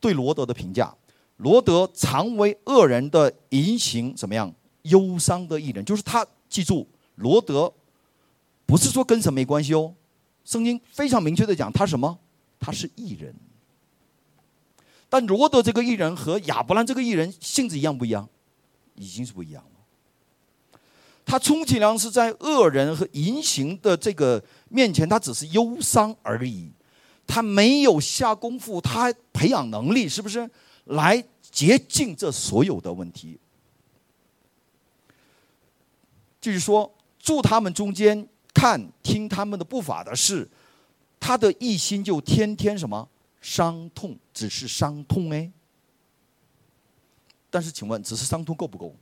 [0.00, 0.94] 对罗德的评价：
[1.38, 4.52] 罗德常为恶人的言行怎么样？
[4.82, 6.26] 忧伤的艺人，就是他。
[6.48, 6.86] 记住，
[7.16, 7.70] 罗德
[8.64, 9.92] 不是说跟神没关系哦，
[10.44, 12.18] 圣经非常明确的讲，他什么？
[12.60, 13.34] 他是艺人。
[15.08, 18.28] 但罗德这个艺人和亚伯兰这个艺人性质一样不一样？
[18.94, 19.75] 已经是不一样了。
[21.26, 26.70] 他充其量是在恶人和淫行的这个面前，他只是忧伤而已，
[27.26, 30.48] 他没有下功夫，他培养能力，是不是
[30.84, 33.40] 来洁净这所有的问题？
[36.40, 40.48] 就是说，住他们中间看听他们的不法的事，
[41.18, 43.08] 他的一心就天天什么
[43.40, 45.50] 伤痛，只是伤痛哎。
[47.50, 48.94] 但是，请问，只是伤痛够不够？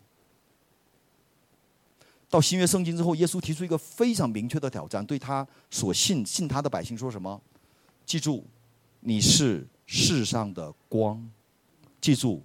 [2.28, 7.40] 到新约圣经之后，耶稣提出一个非常明确的挑战，对他所信信他的百姓说什么？
[8.04, 8.44] 记住，
[9.00, 11.30] 你是世上的光。
[12.00, 12.42] 记住，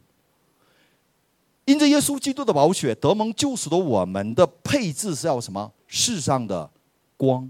[1.66, 5.72] 因着耶稣基督的宝血得蒙救赎的我们的配置是要什么？
[5.88, 6.70] 世上的
[7.18, 7.50] 光。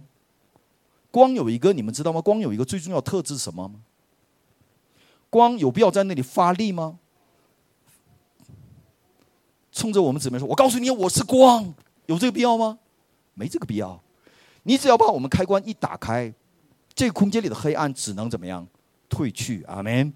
[1.12, 2.22] 光有一个，你们知道吗？
[2.22, 3.82] 光有一个最重要特质是什么吗？
[5.30, 6.98] 光有必要在那里发力吗？
[9.72, 11.74] 冲着我们姊妹说：“我告诉你，我是光，
[12.10, 12.80] 有这个必要吗？
[13.36, 14.02] 没这个必要。
[14.64, 16.34] 你只要把我们开关一打开，
[16.96, 18.68] 这个空间里的黑暗只能怎么样？
[19.08, 19.62] 退去。
[19.66, 20.12] 阿门。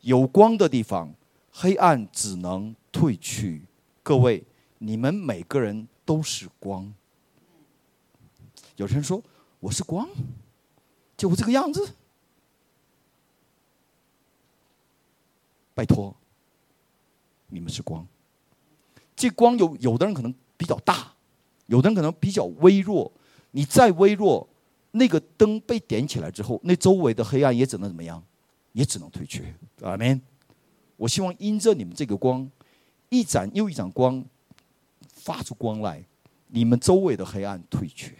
[0.00, 1.14] 有光的地方，
[1.52, 3.62] 黑暗只能退去。
[4.02, 4.42] 各位，
[4.78, 6.92] 你们每个人都是光。
[8.74, 9.22] 有人说
[9.60, 10.08] 我是光，
[11.16, 11.94] 就我这个样子。
[15.74, 16.12] 拜托，
[17.46, 18.04] 你们是光。”
[19.14, 20.34] 这光有有的人可能
[20.64, 21.12] 比较大，
[21.66, 23.12] 有的人可能比较微弱。
[23.50, 24.48] 你再微弱，
[24.92, 28.22] 那个灯被点起来之后，那周围的黑暗也只能怎么样？
[28.72, 29.54] 也只能退去。
[29.82, 30.20] 阿门。
[30.96, 32.50] 我希望因着你们这个光，
[33.08, 34.24] 一盏又一盏光
[35.12, 36.04] 发出光来，
[36.48, 38.16] 你们周围的黑暗退去。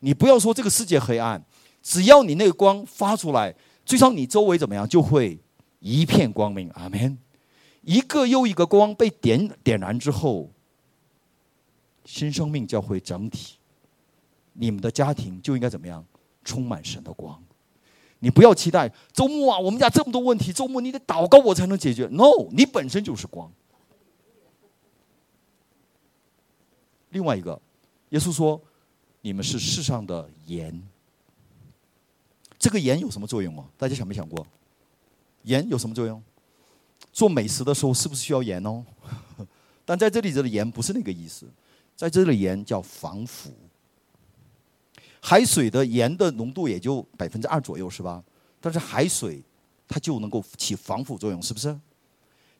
[0.00, 1.44] 你不要说这个世界黑暗，
[1.82, 5.38] 只要你那个光发出来，最少你周围怎么样就会
[5.80, 6.70] 一片光明。
[6.70, 7.18] 阿门。
[7.82, 10.50] 一个又一个光被点点燃之后，
[12.08, 13.58] 新生命教会整体，
[14.54, 16.02] 你们的家庭就应该怎么样？
[16.42, 17.38] 充满神的光。
[18.20, 22.06] 你不要期待周末啊，我们家这么多问题，周末你得祷告我才能解决。
[22.06, 23.52] No，你本身就是光。
[27.10, 27.60] 另外一个，
[28.08, 28.58] 耶稣说，
[29.20, 30.82] 你们是世上的盐。
[32.58, 33.66] 这个盐有什么作用啊？
[33.76, 34.46] 大家想没想过？
[35.42, 36.22] 盐有什么作用？
[37.12, 38.82] 做美食的时候是不是需要盐哦？
[39.84, 41.46] 但在这里，这的盐不是那个意思，
[41.98, 43.52] 在这里盐叫防腐。
[45.20, 48.22] 海水的盐的浓度也就百分之二左右，是吧？
[48.60, 49.42] 但是海水
[49.88, 51.76] 它就能够起防腐作用，是不是？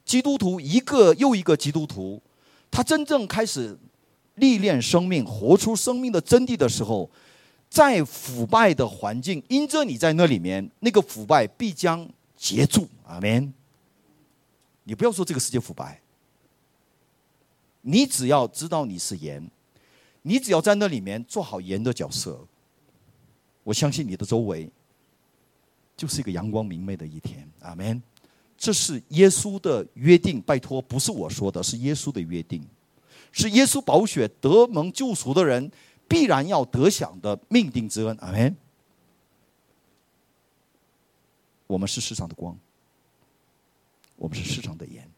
[0.05, 2.21] 基督徒一个又一个基督徒，
[2.69, 3.79] 他真正开始
[4.35, 7.09] 历练生命、活出生命的真谛的时候，
[7.71, 12.89] 在腐败的环境，因着你在那里面，那个腐败必将结住。
[13.05, 13.55] 阿门。
[14.83, 16.01] 你不要说这个世界腐败，
[17.91, 19.51] 你只要知道你是盐，
[20.21, 22.47] 你只要在那里面做好盐的角色，
[23.65, 24.71] 我相信你的周围
[25.97, 27.51] 就是一个阳光明媚的一天。
[27.61, 28.03] 阿门。
[28.59, 32.63] 这是耶稣的约定，拜托，不是我说的，是耶稣的约定，
[33.33, 35.71] 是耶稣宝血得蒙救赎的人
[36.07, 38.15] 必然要得享的命定之恩。
[38.21, 38.55] 阿门。
[41.67, 42.55] 我们是世上的光。
[44.17, 45.09] 我们是世上的盐。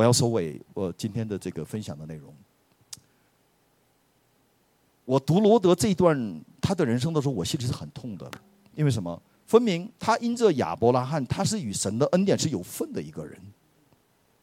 [0.00, 2.34] 我要收尾我今天的这个分享的内容。
[5.04, 8.30] 我读罗德这一段他的人生的时候，我心里是很痛的，
[8.74, 9.20] 因为什么？
[9.46, 13.38] 分明他因着亚伯拉罕，他是与神的恩典是有份的一个人，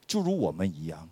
[0.05, 1.09] 就如我们一样。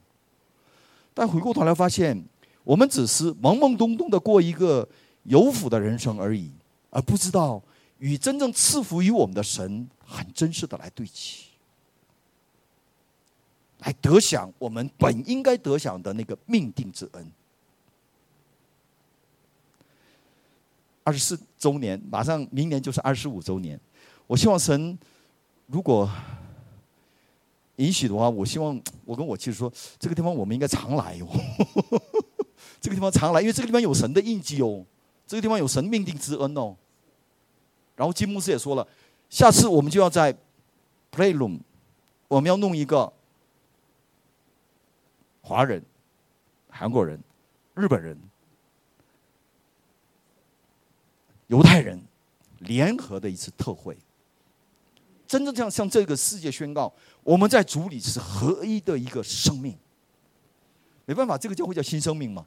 [1.15, 2.23] 但回过头来发现，
[2.63, 4.87] 我们只是懵懵懂懂的过一个
[5.23, 6.51] 有福的人生而已，
[6.91, 7.59] 而不知道
[7.97, 9.89] 与真正赐福于我们的神。
[10.07, 11.47] 很真实的来对齐，
[13.85, 17.31] 还得享我们本应该得享的那个命定之恩。
[21.03, 23.79] 二十四周年，马上明年就是二十五周年。
[24.25, 24.97] 我希望神
[25.67, 26.09] 如果
[27.75, 31.27] 允许的话，我希望 我跟我妻子说，这个地方我们应该常来哟。
[32.81, 34.83] 这个地方常来，因为这个地方有神的印记哦，
[35.27, 36.75] 这个地方有神命定之恩哦。
[37.95, 38.87] 然后金牧师也说了。
[39.29, 40.35] 下次我们就要在
[41.11, 41.59] Playroom，
[42.27, 43.13] 我们要弄一个
[45.45, 45.79] 华人、
[46.71, 47.21] 韩国人、
[47.75, 48.17] 日本人、
[51.45, 52.01] 犹太人
[52.61, 53.95] 联合的一次特会，
[55.27, 56.91] 真正这样向这个世界宣告，
[57.21, 59.77] 我们在主里是合一的一个生命。
[61.05, 62.43] 没办法，这个教会叫新生命嘛，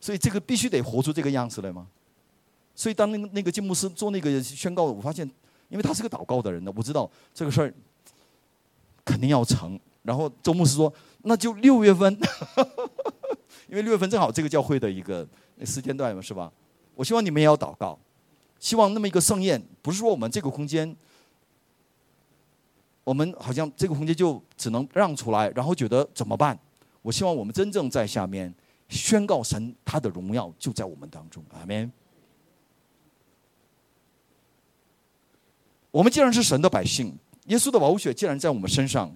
[0.00, 1.86] 所以这个必须得活出这个样子来嘛。
[2.74, 5.30] 所以当那个那个金牧师做那个宣告，我发现。
[5.68, 7.72] 因为他是个祷告的人呢，我知道这个事儿
[9.04, 9.78] 肯定要成。
[10.02, 10.92] 然后周牧师说，
[11.22, 12.18] 那就六月份，
[13.68, 15.26] 因为六月份正好这个教会的一个
[15.64, 16.50] 时间段嘛，是吧？
[16.94, 17.98] 我希望你们也要祷告，
[18.58, 20.96] 希望那么一个盛宴，不是说我们这个空间，
[23.04, 26.58] 我们好像这个空间就只能让出来，然后觉得怎么办？
[27.02, 28.54] 我希望我们真正在下面
[28.88, 31.90] 宣告神他的荣耀就在我们当中，阿门。
[35.90, 39.10] 我们既然是神的百姓，耶稣的宝血既然在我们身上，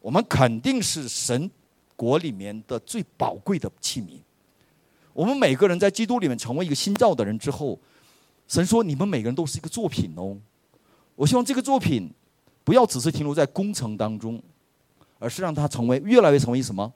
[0.00, 1.50] 我们肯定是神
[1.94, 4.18] 国里面的最宝贵的器皿。
[5.12, 7.78] 我们每个人在基督里面成为一个新造的人之后，
[8.48, 10.36] 神说：“你们每个人都是一个作品哦。”
[11.14, 12.10] 我希望这个作品
[12.64, 14.42] 不要只是停留在工程当中，
[15.18, 16.90] 而是让它成为越来越成为什么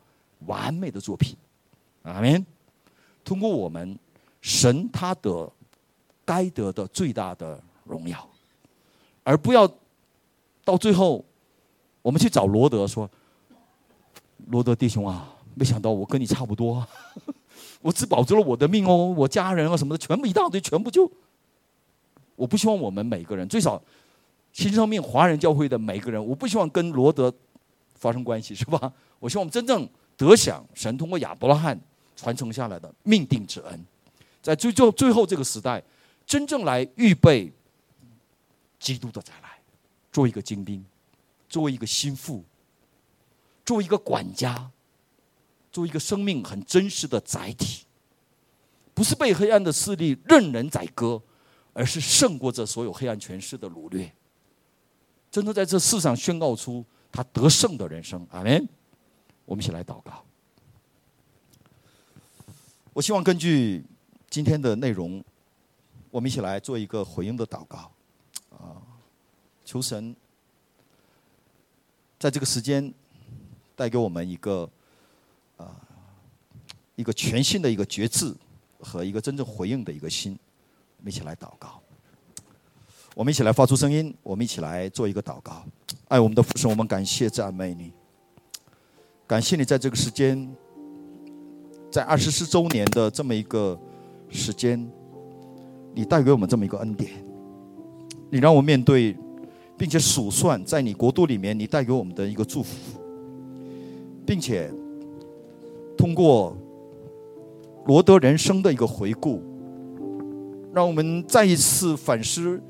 [0.46, 1.36] 完美的作品。
[2.02, 2.44] 阿门。
[3.22, 3.98] 通过我们，
[4.40, 5.50] 神他得
[6.24, 8.28] 该得的最大的荣耀。
[9.22, 9.70] 而不要
[10.64, 11.24] 到最后，
[12.04, 13.10] 我们去找罗德说
[14.48, 16.86] ：“罗德弟兄啊，没想到我跟你差不多，
[17.80, 21.10] 我只保住了我的命哦，我家人啊什么的全部一大堆，全部就……
[22.36, 23.82] 我不希望我们每个人，最少
[24.52, 27.32] 新生命华人教会的每个人，我不希望跟罗德
[27.94, 28.92] 发生关系，是吧？
[29.18, 31.80] 我希望我们真正得享神通过亚伯拉罕
[32.14, 33.82] 传承下来的命定之恩，
[34.42, 35.82] 在最最最后这个时代，
[36.26, 37.50] 真正来预备。”
[38.78, 39.48] 基督的再来，
[40.12, 40.84] 做一个精兵，
[41.54, 42.44] 作为一个心腹，
[43.64, 44.72] 作为一个管家，
[45.70, 47.84] 作为一个生命很真实的载体，
[48.92, 51.22] 不是被黑暗的势力任人宰割，
[51.72, 54.12] 而是胜过这所有黑暗权势的掳掠，
[55.30, 58.26] 真的在这世上宣告出他得胜的人生。
[58.32, 58.68] 阿门。
[59.44, 60.24] 我们一起来祷告。
[62.92, 63.84] 我希望根据
[64.28, 65.22] 今天的内容，
[66.10, 67.92] 我们一起来做一个回应的祷告。
[68.50, 68.82] 啊，
[69.64, 70.16] 求神
[72.18, 72.92] 在这个时间
[73.76, 74.68] 带给我们一个
[75.56, 75.76] 啊
[76.96, 78.34] 一个全新的一个觉知
[78.80, 80.38] 和一个真正回应的一个心，
[80.98, 81.80] 我们一起来祷告。
[83.14, 85.64] 我们一起来发出声音，我们一起来做一个祷告。
[86.08, 87.92] 爱我们的父神，我们感谢赞美你，
[89.24, 90.52] 感谢你在这个时间，
[91.92, 93.78] 在二十四周年的这么一个
[94.30, 94.84] 时间，
[95.94, 97.12] 你带给我们这么一个恩典。
[98.30, 99.16] 你让我面对，
[99.76, 102.98] 并且数算在你国度里面你带给我们的一个祝福，
[104.24, 104.72] 并且
[105.96, 106.56] 通过
[107.86, 109.42] 罗德人生的一个回顾，
[110.72, 112.60] 让我们再一次反思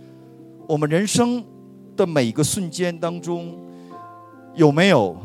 [0.67, 1.45] 我们人生
[1.97, 3.57] 的每一个瞬间当中
[4.55, 5.17] 有没有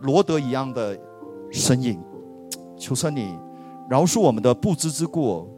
[0.00, 0.98] 罗德一样的
[1.50, 1.98] 身影。
[2.76, 3.34] 求神你
[3.88, 5.48] 饶恕我们的不知之过，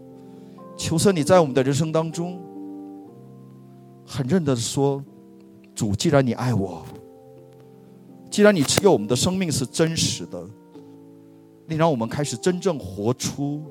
[0.76, 2.40] 求神你在我们的人生当中。
[4.06, 5.02] 很认真的说
[5.74, 6.84] ：“主，既然你爱我，
[8.30, 10.40] 既然你赐给我们的生命是真实的，
[11.66, 13.62] 你让我们开始真正活出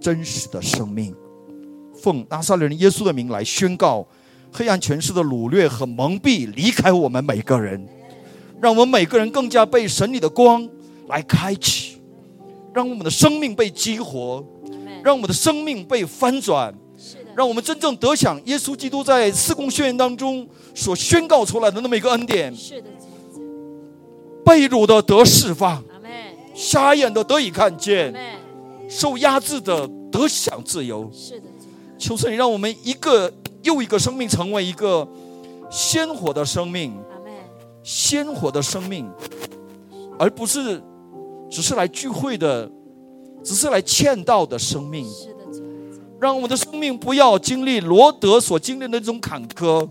[0.00, 1.14] 真实的生命。
[1.94, 4.06] 奉拿撒勒人耶稣的名来宣告，
[4.52, 7.86] 黑暗权势的掳掠和蒙蔽离开我们每个人，
[8.60, 10.68] 让我们每个人更加被神里的光
[11.06, 12.00] 来开启，
[12.74, 14.44] 让我们的生命被激活，
[15.04, 16.74] 让我们的生命被翻转。”
[17.34, 22.54] 让我们真正得享耶稣基督在四公宣言当中所宣告出来的那么一个恩典。
[22.54, 22.88] 是的，
[24.44, 25.82] 被掳的得释放，
[26.54, 28.14] 瞎眼的得以看见，
[28.88, 31.10] 受压制的得享自由。
[31.12, 31.46] 是的，
[31.98, 35.08] 求圣灵让我们一个又一个生命成为一个
[35.70, 36.94] 鲜活的生命，
[37.82, 39.10] 鲜活的生命，
[40.18, 40.82] 而不是
[41.48, 42.70] 只是来聚会的，
[43.42, 45.06] 只是来欠道的生命。
[46.22, 49.88] 让我们的生命不要经历罗德所经历的那种坎坷，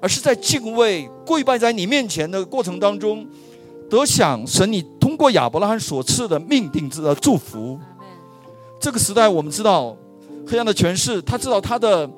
[0.00, 3.26] 而是在敬畏、跪拜在你面前的过程当中，
[3.90, 7.76] 得享神你通过亚伯拉罕所赐的命定之的祝福。
[8.78, 9.96] 这个时代，我们知道
[10.46, 12.08] 黑暗的权势，他知道他的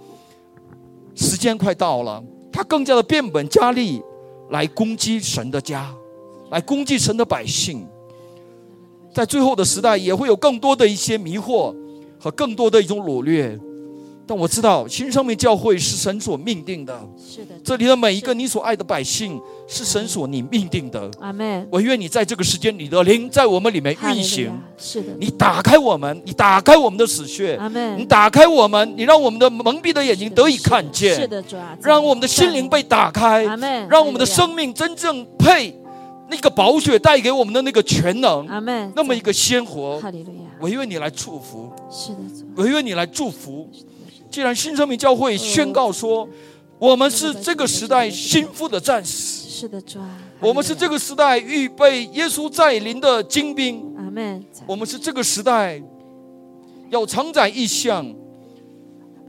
[1.15, 2.23] 时间快到了，
[2.53, 4.03] 他更加的变本加厉
[4.51, 5.91] 来攻击神的家，
[6.51, 7.89] 来攻击神的百姓。
[9.15, 11.75] 在最后的时代，也会有更多的一些迷惑。
[12.23, 13.59] 和更多的一种掳掠，
[14.25, 17.05] 但我知道新生命教会是神所命定的。
[17.19, 21.11] 是的，这里的每一个你所爱的百姓是神所你命定的。
[21.19, 21.67] 阿门。
[21.69, 24.57] 我愿你在这个时间，你的灵在我们里面运行。
[24.79, 27.57] 是的，你打开我们，你打开我们的死穴。
[27.57, 27.99] 阿门。
[27.99, 31.17] 你打开我们，你让我们的蒙蔽的眼睛得以看见。
[31.17, 31.77] 是的，主啊。
[31.83, 33.45] 让我们的心灵被打开。
[33.47, 33.89] 阿门。
[33.89, 35.77] 让我们的生命真正配
[36.33, 38.47] 那个宝血带给我们的那个全能。
[38.49, 38.91] 阿门。
[38.97, 40.01] 那么一个鲜活。
[40.01, 40.49] 哈利路亚。
[40.59, 41.71] 我愿你来祝福。
[41.91, 43.69] 是的，我愿你来祝福。
[44.31, 46.27] 既然新生命教会宣告说，
[46.79, 50.09] 我们是这个时代心腹的战士，是的，主啊，
[50.41, 54.43] 我们是这个时代预备耶稣再临的精兵，阿门。
[54.67, 55.83] 我们是这个时代
[56.89, 58.11] 要承载意象、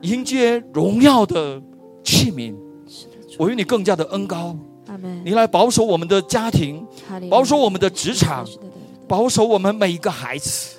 [0.01, 1.62] 迎接荣耀的
[2.01, 2.56] 器皿。
[3.38, 4.58] 我愿你更加的恩高。
[5.24, 6.86] 你来保守我们的家庭，
[7.30, 8.45] 保守我们的职场
[9.08, 10.76] 保守我们每一个孩子，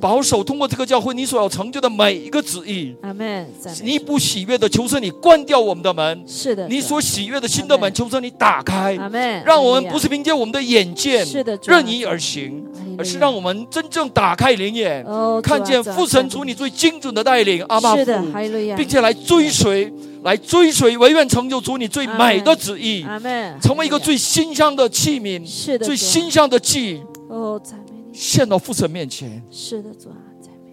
[0.00, 2.94] 保守通过这个教会你所要成就的每一个旨意。
[3.02, 3.50] 阿门。
[3.82, 9.42] 你不喜悦的，求神你关掉我们的门；是的，你所喜悦的新的门，求神你打开，阿门。
[9.44, 12.62] 让我们不是凭借我们的眼见是的，任意而行，
[12.98, 15.04] 而是让我们真正打开灵眼，
[15.42, 18.28] 看见父神主你最精准的带领，阿爸是的，父
[18.76, 23.02] 并且来追随，来追随，唯愿成就主你最美的旨意。
[23.02, 23.18] 阿。
[23.60, 27.02] 成为一个最馨香的器皿，是的，最馨香的器。
[27.28, 28.14] 哦，赞美你。
[28.14, 29.42] 献到父神面前。
[29.50, 30.72] 是的，主啊，赞美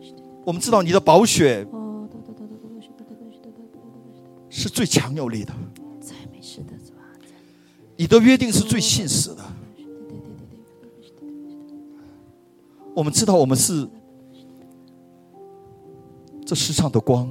[0.00, 0.14] 你。
[0.44, 1.66] 我们知道你的宝血。
[4.50, 5.52] 是最强有力的。
[6.40, 7.12] 是的，主啊，
[7.96, 9.44] 你的约定是最信实的。
[12.94, 13.86] 我们知道我们是
[16.44, 17.30] 这世上的光，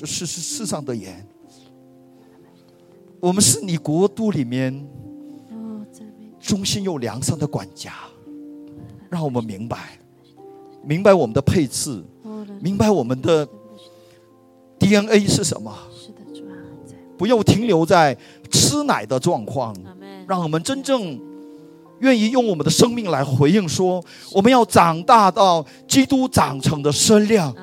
[0.00, 1.22] 这世世世上的盐。
[3.20, 4.88] 我们是你国度里面，
[6.40, 7.92] 忠心又良善的管家，
[9.10, 9.98] 让我们明白，
[10.82, 12.02] 明白我们的配置，
[12.62, 13.46] 明白我们的
[14.78, 15.70] DNA 是什么，
[17.18, 18.16] 不要停留在
[18.50, 19.76] 吃奶的状况，
[20.26, 21.20] 让我们真正
[21.98, 27.54] 愿意用我们的生命来回应说，我们要长大到基督长成的身量，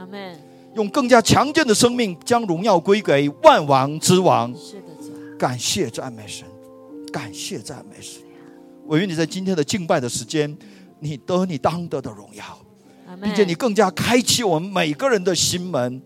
[0.78, 4.54] 用更加强健的生命将荣耀归给万王之王。
[5.38, 6.48] 感谢赞美神，
[7.12, 8.22] 感谢赞美神。
[8.86, 10.56] 我愿你在今天的敬拜的时间，
[11.00, 12.44] 你得你当得的荣耀，
[13.24, 16.00] 并且你更加开启我们每个人的心门，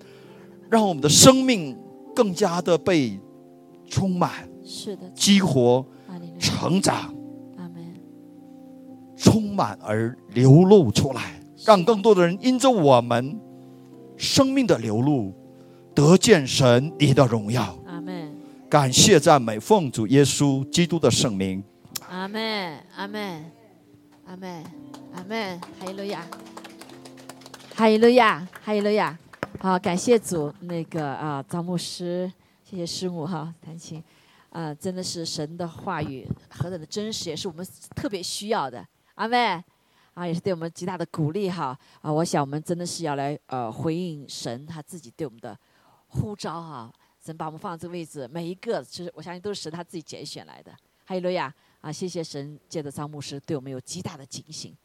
[0.70, 1.78] 让我们的生命
[2.16, 3.20] 更加的被
[3.90, 5.86] 充满、是的，激活、
[6.40, 7.14] 成长。
[7.58, 7.94] 阿门。
[9.18, 13.38] 充满而流露出来，让更多的人因着我们
[14.22, 15.34] 生命的流露，
[15.96, 17.76] 得见神你的荣耀。
[17.88, 18.32] 阿门。
[18.70, 21.64] 感谢赞美，奉主耶稣基督的圣名。
[22.08, 23.52] 阿门，阿门，
[24.28, 24.64] 阿门，
[25.16, 26.24] 阿门，哈利路亚，
[27.74, 29.18] 哈利路亚，哈利路亚。
[29.60, 32.32] 好，感谢主，那个啊，张牧师，
[32.64, 34.04] 谢谢师母哈，弹琴，
[34.52, 37.66] 啊，真的是神的话语何等的真实，也是我们
[37.96, 38.86] 特别需要的。
[39.16, 39.62] 阿妹，
[40.14, 41.78] 啊，也是对我们极大的鼓励哈。
[42.02, 45.58] 啊，我想我们真的是要来呃回应神他自己对我们的
[46.08, 46.92] 呼召哈。
[47.24, 50.72] 神把我们放在这个位置，每一个其实我相信都是神他自己拣选来的。
[51.06, 51.92] 哈利路亚啊！
[51.92, 54.76] 谢谢神借着张牧师对我们有极大的警醒，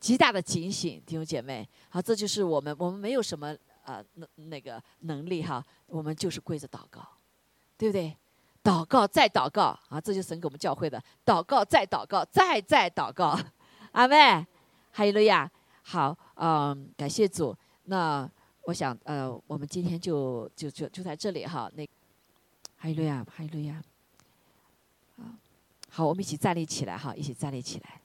[0.00, 1.68] 极大的警醒，弟兄姐妹。
[1.88, 7.06] 好，这就是我们，我们没有什么呃那那个能力哈，我们就是跪着祷告，
[7.76, 8.16] 对不对？
[8.62, 13.36] 祷告再祷告啊，这就是神给我们教会的祷告再祷告再再祷告，
[13.90, 14.46] 阿妹，
[14.92, 15.50] 哈利路亚。
[15.82, 17.56] 好，嗯，感谢主。
[17.84, 18.30] 那
[18.64, 21.70] 我想呃，我们今天就就就就在这里哈。
[21.74, 21.84] 那
[22.76, 23.82] 哈利路亚，哈利路亚。
[25.16, 25.36] 啊
[25.90, 28.00] 好，我们一起站立起来哈，一起站立起来。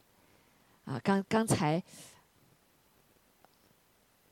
[0.85, 1.81] 啊，刚刚才，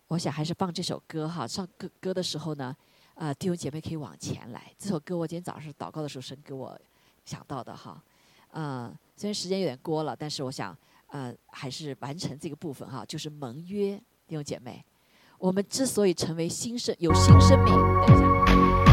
[0.07, 1.47] 我想还是放这首歌哈。
[1.47, 2.75] 唱歌歌的时候呢，
[3.13, 4.73] 啊，弟兄姐妹可以往前来。
[4.77, 6.77] 这首歌我今天早上祷告的时候神给我
[7.25, 8.01] 想到的哈。
[8.53, 10.75] 嗯，虽然时间有点过了，但是我想，
[11.07, 13.95] 呃，还是完成这个部分哈，就是盟约，
[14.27, 14.83] 弟兄姐妹。
[15.37, 17.73] 我们之所以成为新生有新生命，
[18.05, 18.27] 等一下，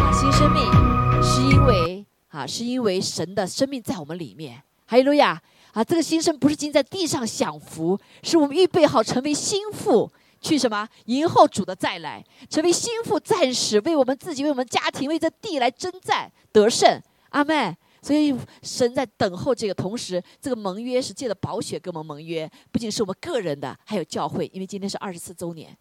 [0.01, 2.05] 啊，新生命是因为。
[2.33, 4.57] 啊，是因为神的生命在我们里面，
[4.87, 5.39] 哈利路亚！
[5.73, 10.11] 啊，这个新生不是仅在地上享福，是我们预备好成为心腹，
[10.41, 16.99] 去什么迎候主的再来，成为心腹战士，为我们自己、为我们家庭、为这地来征战得胜。
[17.29, 25.75] 阿妹，所以神在等候这个，同时这个盟约是借着宝血跟我们盟约，不仅是我们个人的，还有教会，因为今天是二十四周年，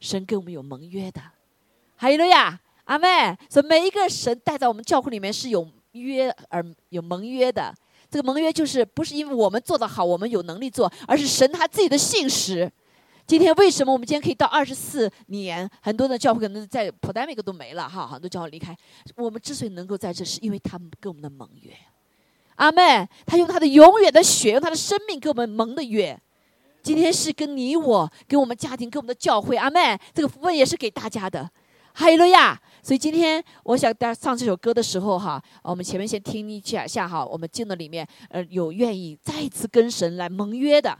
[0.00, 1.22] 神跟我们有盟约的，
[1.96, 2.60] 哈利路亚！
[2.84, 5.66] 阿妹，所以每一个神带在我们教会里面是有。
[5.92, 7.74] 约而有盟约的，
[8.10, 12.70] 这个盟约就是不是因为我们做得好，我们有能力做，而是神他自己的信实。
[13.28, 15.68] 今天为什么我们今天可以到二十四年？
[15.82, 18.74] 很多的教会可能在 pandemic 都没了哈，很多教会离开。
[19.16, 21.70] 我们之所以能够在这，是因为他们跟我们的盟约。
[22.54, 26.18] 阿妹，他用他的永远的血，用他的生命跟我们盟的约。
[26.82, 29.58] 今天是跟你我、跟我们家庭、跟我们的教会。
[29.58, 31.50] 阿妹，这个福分也是给大家的。
[31.92, 32.58] 哈利路亚！
[32.82, 40.96] 所以今天我想大家唱这首歌的时候哈，我们前面先听一下下哈，我们进的里面呃有愿意再一次跟神来盟约的，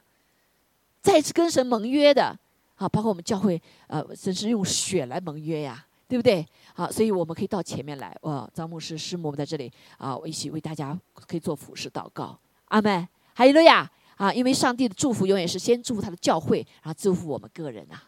[1.00, 2.38] 再次跟神盟约的
[2.76, 5.84] 啊，包括我们教会呃，甚至用血来盟约呀。
[6.08, 6.42] 对不对？
[6.72, 8.16] 好，所以我们可以到前面来。
[8.22, 12.34] 哇，张牧师、师母我们在这里啊，我一起为大家可以做俯视祷告。
[12.68, 13.06] 阿门。
[13.34, 14.32] 哈利路亚啊！
[14.32, 18.02] 因为上帝的祝福永远是先祝福他的教会，然后祝福我们个人啊。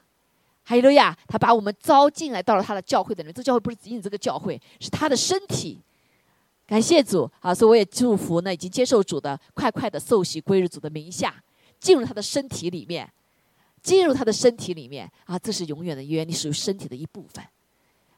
[0.65, 1.15] 哈利路亚！
[1.29, 5.79] 他把我们招进来，到了他的教会的人，这教会不是仅仅这个教会，是他的身体。
[6.67, 7.55] 感谢主啊！
[7.55, 11.35] 所以我也祝福呢，已经接受主的，快快的受洗归入主的名下，
[11.81, 13.11] 进入他的身体里面，
[13.83, 15.39] 进入他的身体里面啊！
[15.39, 17.43] 这是永远的约，你属于身体的一部分。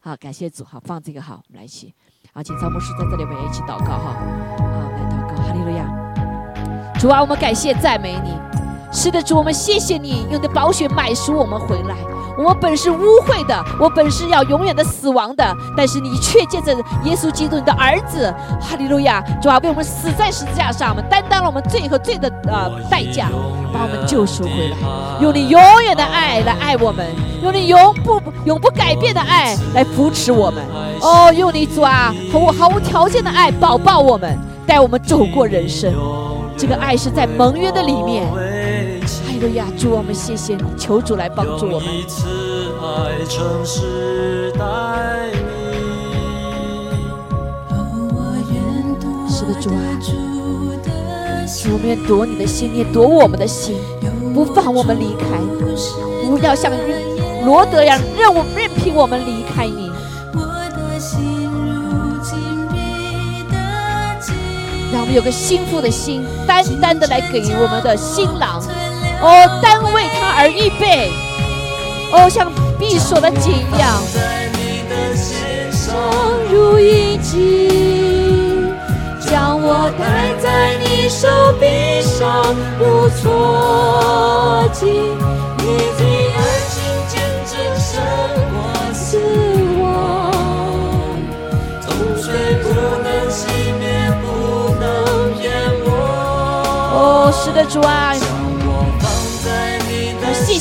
[0.00, 1.94] 好，感谢主，好放这个好，我们来一起，
[2.32, 4.14] 好，请张牧师在这里，我们一起祷告哈，
[4.58, 5.86] 好，来祷告，哈利路亚。
[6.98, 8.36] 主啊，我们感谢赞美你。
[8.92, 12.11] 是的，主，我们谢谢你用你的宝血买赎我们回来。
[12.42, 16.74] 我本是污秽的，我本是要永远的死亡的，但是你却借着
[17.04, 19.22] 耶稣基督你的儿子，哈利路亚！
[19.40, 23.28] 主啊，为我们死在十字架上，我们担当了我们罪和罪的呃代价，
[23.72, 24.76] 把我们救赎回来。
[25.20, 27.06] 用你永远的爱来爱我们，
[27.42, 30.64] 用你永不永不改变的爱来扶持我们。
[31.00, 34.36] 哦，用你主啊，和我毫无条件的爱保抱我们，
[34.66, 35.92] 带我们走过人生。
[36.56, 38.26] 这个爱是在盟约的里面。
[39.42, 41.88] 哈利路亚，主，我们谢谢你，求主来帮助我们。
[49.28, 50.12] 是的，主啊，主，
[51.72, 53.74] 我们愿夺你的心，也夺我们的心，
[54.32, 55.26] 不放我们离开，
[56.24, 56.70] 不要像
[57.44, 59.90] 罗德一样任我任凭我们离开你。
[64.92, 68.62] 让我们有个心腹的心，单单的来给我们的新郎，
[69.22, 71.12] 哦，单为他而预备，
[72.12, 74.02] 哦，像闭锁的井一样。
[76.50, 77.68] 如一击，
[79.20, 81.28] 将我戴在你手
[81.60, 82.42] 臂上，
[82.80, 85.64] 如错记，你
[85.98, 86.00] 的
[86.34, 86.38] 爱
[86.68, 87.14] 情见
[87.46, 87.90] 证胜
[88.50, 88.54] 过
[88.92, 89.20] 死
[89.80, 89.82] 亡，
[91.80, 91.86] 从
[92.20, 92.26] 水
[92.62, 92.64] 不
[93.04, 93.40] 能熄
[93.78, 93.82] 灭。
[96.94, 98.14] 哦，是的，主啊，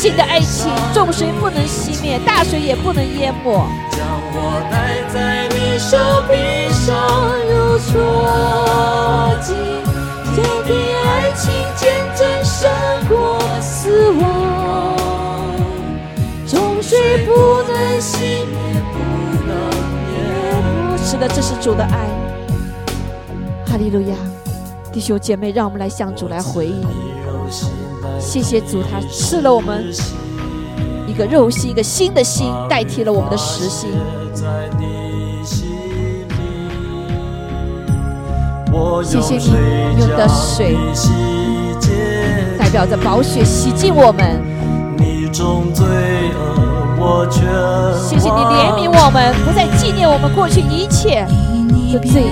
[0.09, 3.53] 的爱情，重水不能熄灭，大水也不能淹没。
[3.91, 4.01] 将
[4.33, 5.97] 我带在你手
[6.27, 6.33] 臂
[6.73, 6.97] 上，
[7.45, 7.91] 如戳
[9.41, 9.53] 记，
[10.35, 10.69] 这的
[11.05, 12.67] 爱情见证胜
[13.07, 14.97] 过死亡。
[16.47, 18.17] 重水不能熄
[18.47, 18.57] 灭，
[18.91, 18.97] 不
[19.45, 19.49] 能
[20.13, 20.17] 淹
[20.89, 20.97] 没。
[20.97, 22.09] 是的，这是主的爱。
[23.67, 24.15] 哈利路亚。
[24.91, 26.85] 弟兄姐妹，让我们来向主来回应。
[28.21, 29.91] 谢谢主，他赐了我们
[31.07, 33.89] 一个肉心，一个新的心，代替了我们的实心。
[39.03, 40.77] 谢谢你用的水，
[42.57, 44.39] 代表着宝血洗净我们。
[47.97, 51.25] 谢谢你怜悯我们，不再纪念我们过去一切
[51.93, 52.23] 的罪。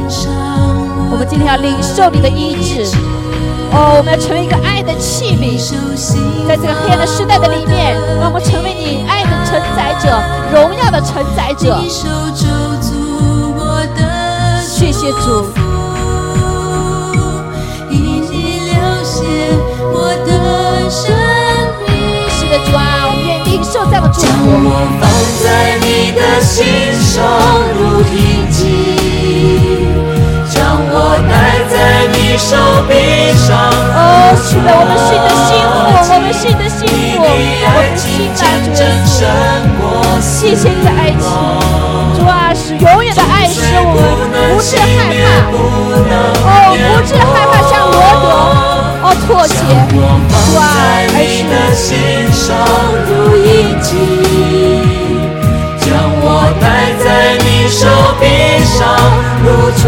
[1.12, 2.86] 我们今天要领受你的医治，
[3.72, 5.58] 哦，我们要成为一个爱的器皿，
[6.48, 10.22] 在这个黑暗的时代的里面，让我们成为你爱的承载者，
[10.54, 11.80] 荣耀的承载者。
[14.62, 15.46] 谢谢主。
[22.32, 24.28] 是的，主啊，我们愿意领受这样的祝福。
[32.40, 32.56] 手
[32.88, 33.48] 臂上。
[33.94, 35.76] 哦，是的，我们是你的幸福，
[36.14, 37.78] 我们是你的幸福，我们。
[40.22, 41.20] 谢谢你的爱情，
[42.16, 44.02] 主啊，是永远的爱，使我们
[44.32, 44.84] 不致害
[45.20, 45.22] 怕。
[46.48, 46.50] 哦，
[46.80, 48.28] 不致害怕像罗德，
[49.04, 49.54] 哦，妥协，
[49.92, 49.96] 主
[50.58, 50.62] 啊，
[51.14, 51.18] 而
[51.76, 51.88] 是
[53.06, 53.48] 如印
[53.82, 53.88] 记，
[55.80, 55.88] 将
[56.22, 56.26] 我
[56.60, 56.64] 戴
[57.04, 57.06] 在
[57.44, 57.80] 你手
[58.20, 58.24] 臂
[58.66, 58.80] 上，
[59.44, 59.46] 如
[59.78, 59.84] 错。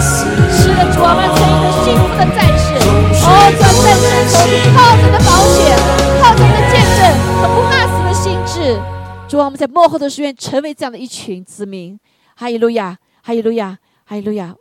[0.00, 2.78] 是的，主，我们成一个幸福的战士。
[3.20, 3.26] 哦，
[3.58, 4.38] 转战身手，
[4.74, 5.74] 靠着的保险，
[6.22, 7.00] 靠着的见证
[7.40, 8.80] 和不怕死的心智。
[9.28, 11.98] 主，我们在幕后的时愿成为这样的一群子民。
[12.36, 14.54] 哈利路亚，哈利路亚，哈利路亚，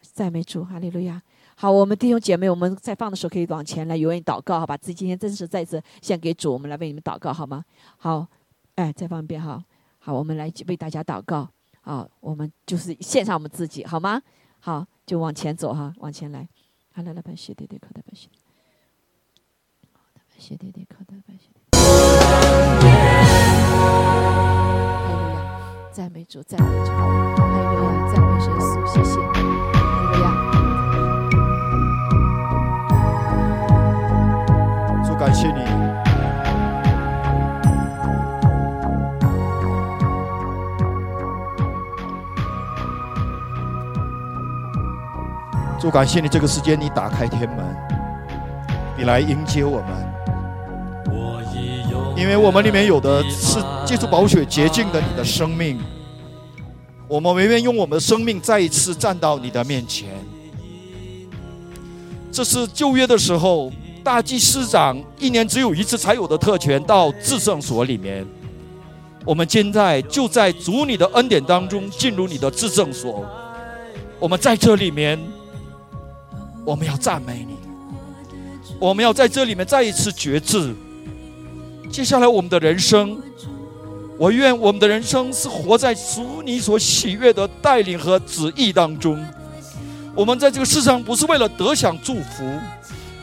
[0.00, 1.20] 赞美主，哈利路亚。
[1.56, 4.76] 好，我们弟兄姐妹，我们在放的时候可以往前来，有愿祷告，好吧？
[4.76, 7.64] 自己今天真是再次献给主，我们来为你们祷告，好吗？
[7.96, 8.26] 好，
[8.76, 9.62] 哎，再放一遍哈。
[9.98, 11.48] 好，我们来为大家祷告。
[11.80, 14.22] 好，我们就是献上我们自己，好吗？
[14.64, 16.48] 好，就往前走哈，往前来。
[16.94, 18.30] 好，来来，拜谢爹爹，靠的拜谢。
[19.92, 21.50] 拜谢爹爹，靠的拜谢。
[21.70, 21.80] 哈
[25.06, 25.36] 利路亚，
[25.92, 26.90] 赞美主，赞美主。
[26.92, 27.06] 哈
[27.46, 29.20] 利路亚，赞美耶稣，谢谢。
[29.20, 29.44] 哈利
[30.16, 30.26] 路亚。
[35.04, 35.83] 主感谢你。
[45.84, 47.58] 主感谢你这个时间，你打开天门，
[48.96, 49.88] 你来迎接我们。
[52.16, 55.78] 因为我们里面有的是借助宝血洁净的你的生命，
[57.06, 60.08] 我们唯愿用我们的生命再一次站到你的面前。
[62.32, 63.70] 这是旧约的时候，
[64.02, 68.26] 大祭司长一年只有一次才有的特权，到至圣所里面。
[69.26, 73.22] 我们现在就在主你的恩典当中进入你的至圣所，
[74.18, 75.20] 我们在这里面，
[76.64, 77.56] 我们要赞美你，
[78.78, 80.74] 我们要在这里面再一次觉知。
[81.90, 83.20] 接下来，我们的人生，
[84.18, 89.22] 我愿我们的人生是活在主你所喜悦的带领和旨意当中。
[90.14, 92.44] 我们在这个世上不是为了得享祝福，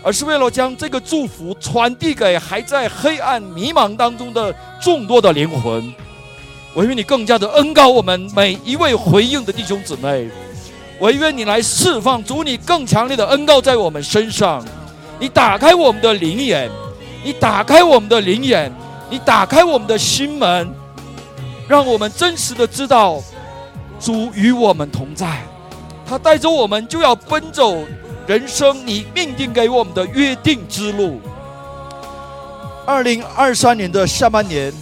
[0.04, 5.94] 而是为了将这个祝福传递给还在黑暗迷茫当中的众多的灵魂。
[6.74, 10.30] 我愿你更加的恩高我们每一位回应的弟兄姊妹。
[11.02, 14.64] 我愿你来释放主你更强烈的恩告在我们身上。
[15.20, 16.70] 你打开我们的灵眼。
[17.24, 18.72] 你打开我们的灵眼，
[19.10, 20.68] 你打开我们的心门，
[21.68, 23.22] 让我们真实的知道
[24.00, 25.40] 主与我们同在，
[26.04, 27.78] 他带着我们就要奔走
[28.26, 31.22] 人生你命定给我们的约定之路。
[32.88, 34.74] 二零二三年的下半年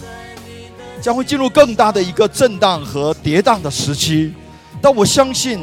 [1.02, 4.34] 将会进入更大的一个震荡和跌宕的时期，
[4.82, 5.60] 但我相信，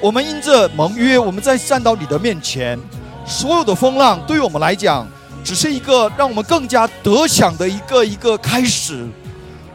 [0.00, 2.78] 我们因着盟约，我们在站到你的面前，
[3.26, 5.06] 所有的风浪对于我们来讲。
[5.42, 9.06] 只是一个让我们更加得享的一个一个开始。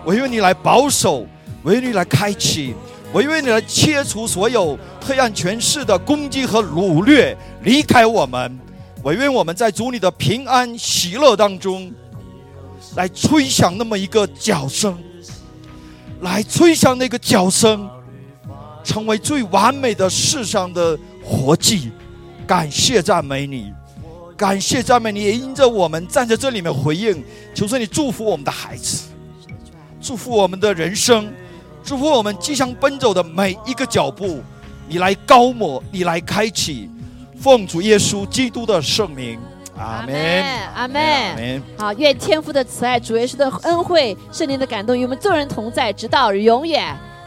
[0.03, 1.25] 我愿你来保守，
[1.63, 2.75] 我愿你来开启，
[3.13, 8.59] 我愿你来切除所有黑暗权势的攻击和掳掠，离开我们。
[9.01, 11.89] 我愿我们在主你的平安喜乐当中，
[12.95, 14.97] 来吹响那么一个角声，
[16.19, 17.89] 来吹响那个角声，
[18.83, 21.91] 成为最完美的世上的活祭。
[22.47, 23.73] 感谢赞美你。
[24.37, 29.03] 感谢赞美你，也因着我们站在这里面回应，求说你祝福我们的孩子，
[30.01, 31.31] 祝福我们的人生，
[31.83, 34.41] 祝福我们即将奔走的每一个脚步，
[34.87, 36.89] 你来高抹，你来开启，
[37.39, 39.39] 奉主耶稣基督的圣名，
[39.77, 40.43] 阿门，
[40.73, 41.61] 阿门。
[41.77, 46.97] 好，愿天父的慈爱，主耶稣的恩惠，圣灵的感动与我们众人同在，直到永远，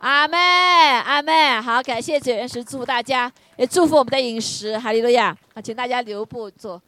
[0.00, 1.60] 阿妹，阿妹。
[1.60, 4.78] 好，感谢主耶稣，祝福大家，也祝福我们的饮食。
[4.78, 5.36] 哈利路亚。
[5.52, 6.80] 啊，请大家留步坐。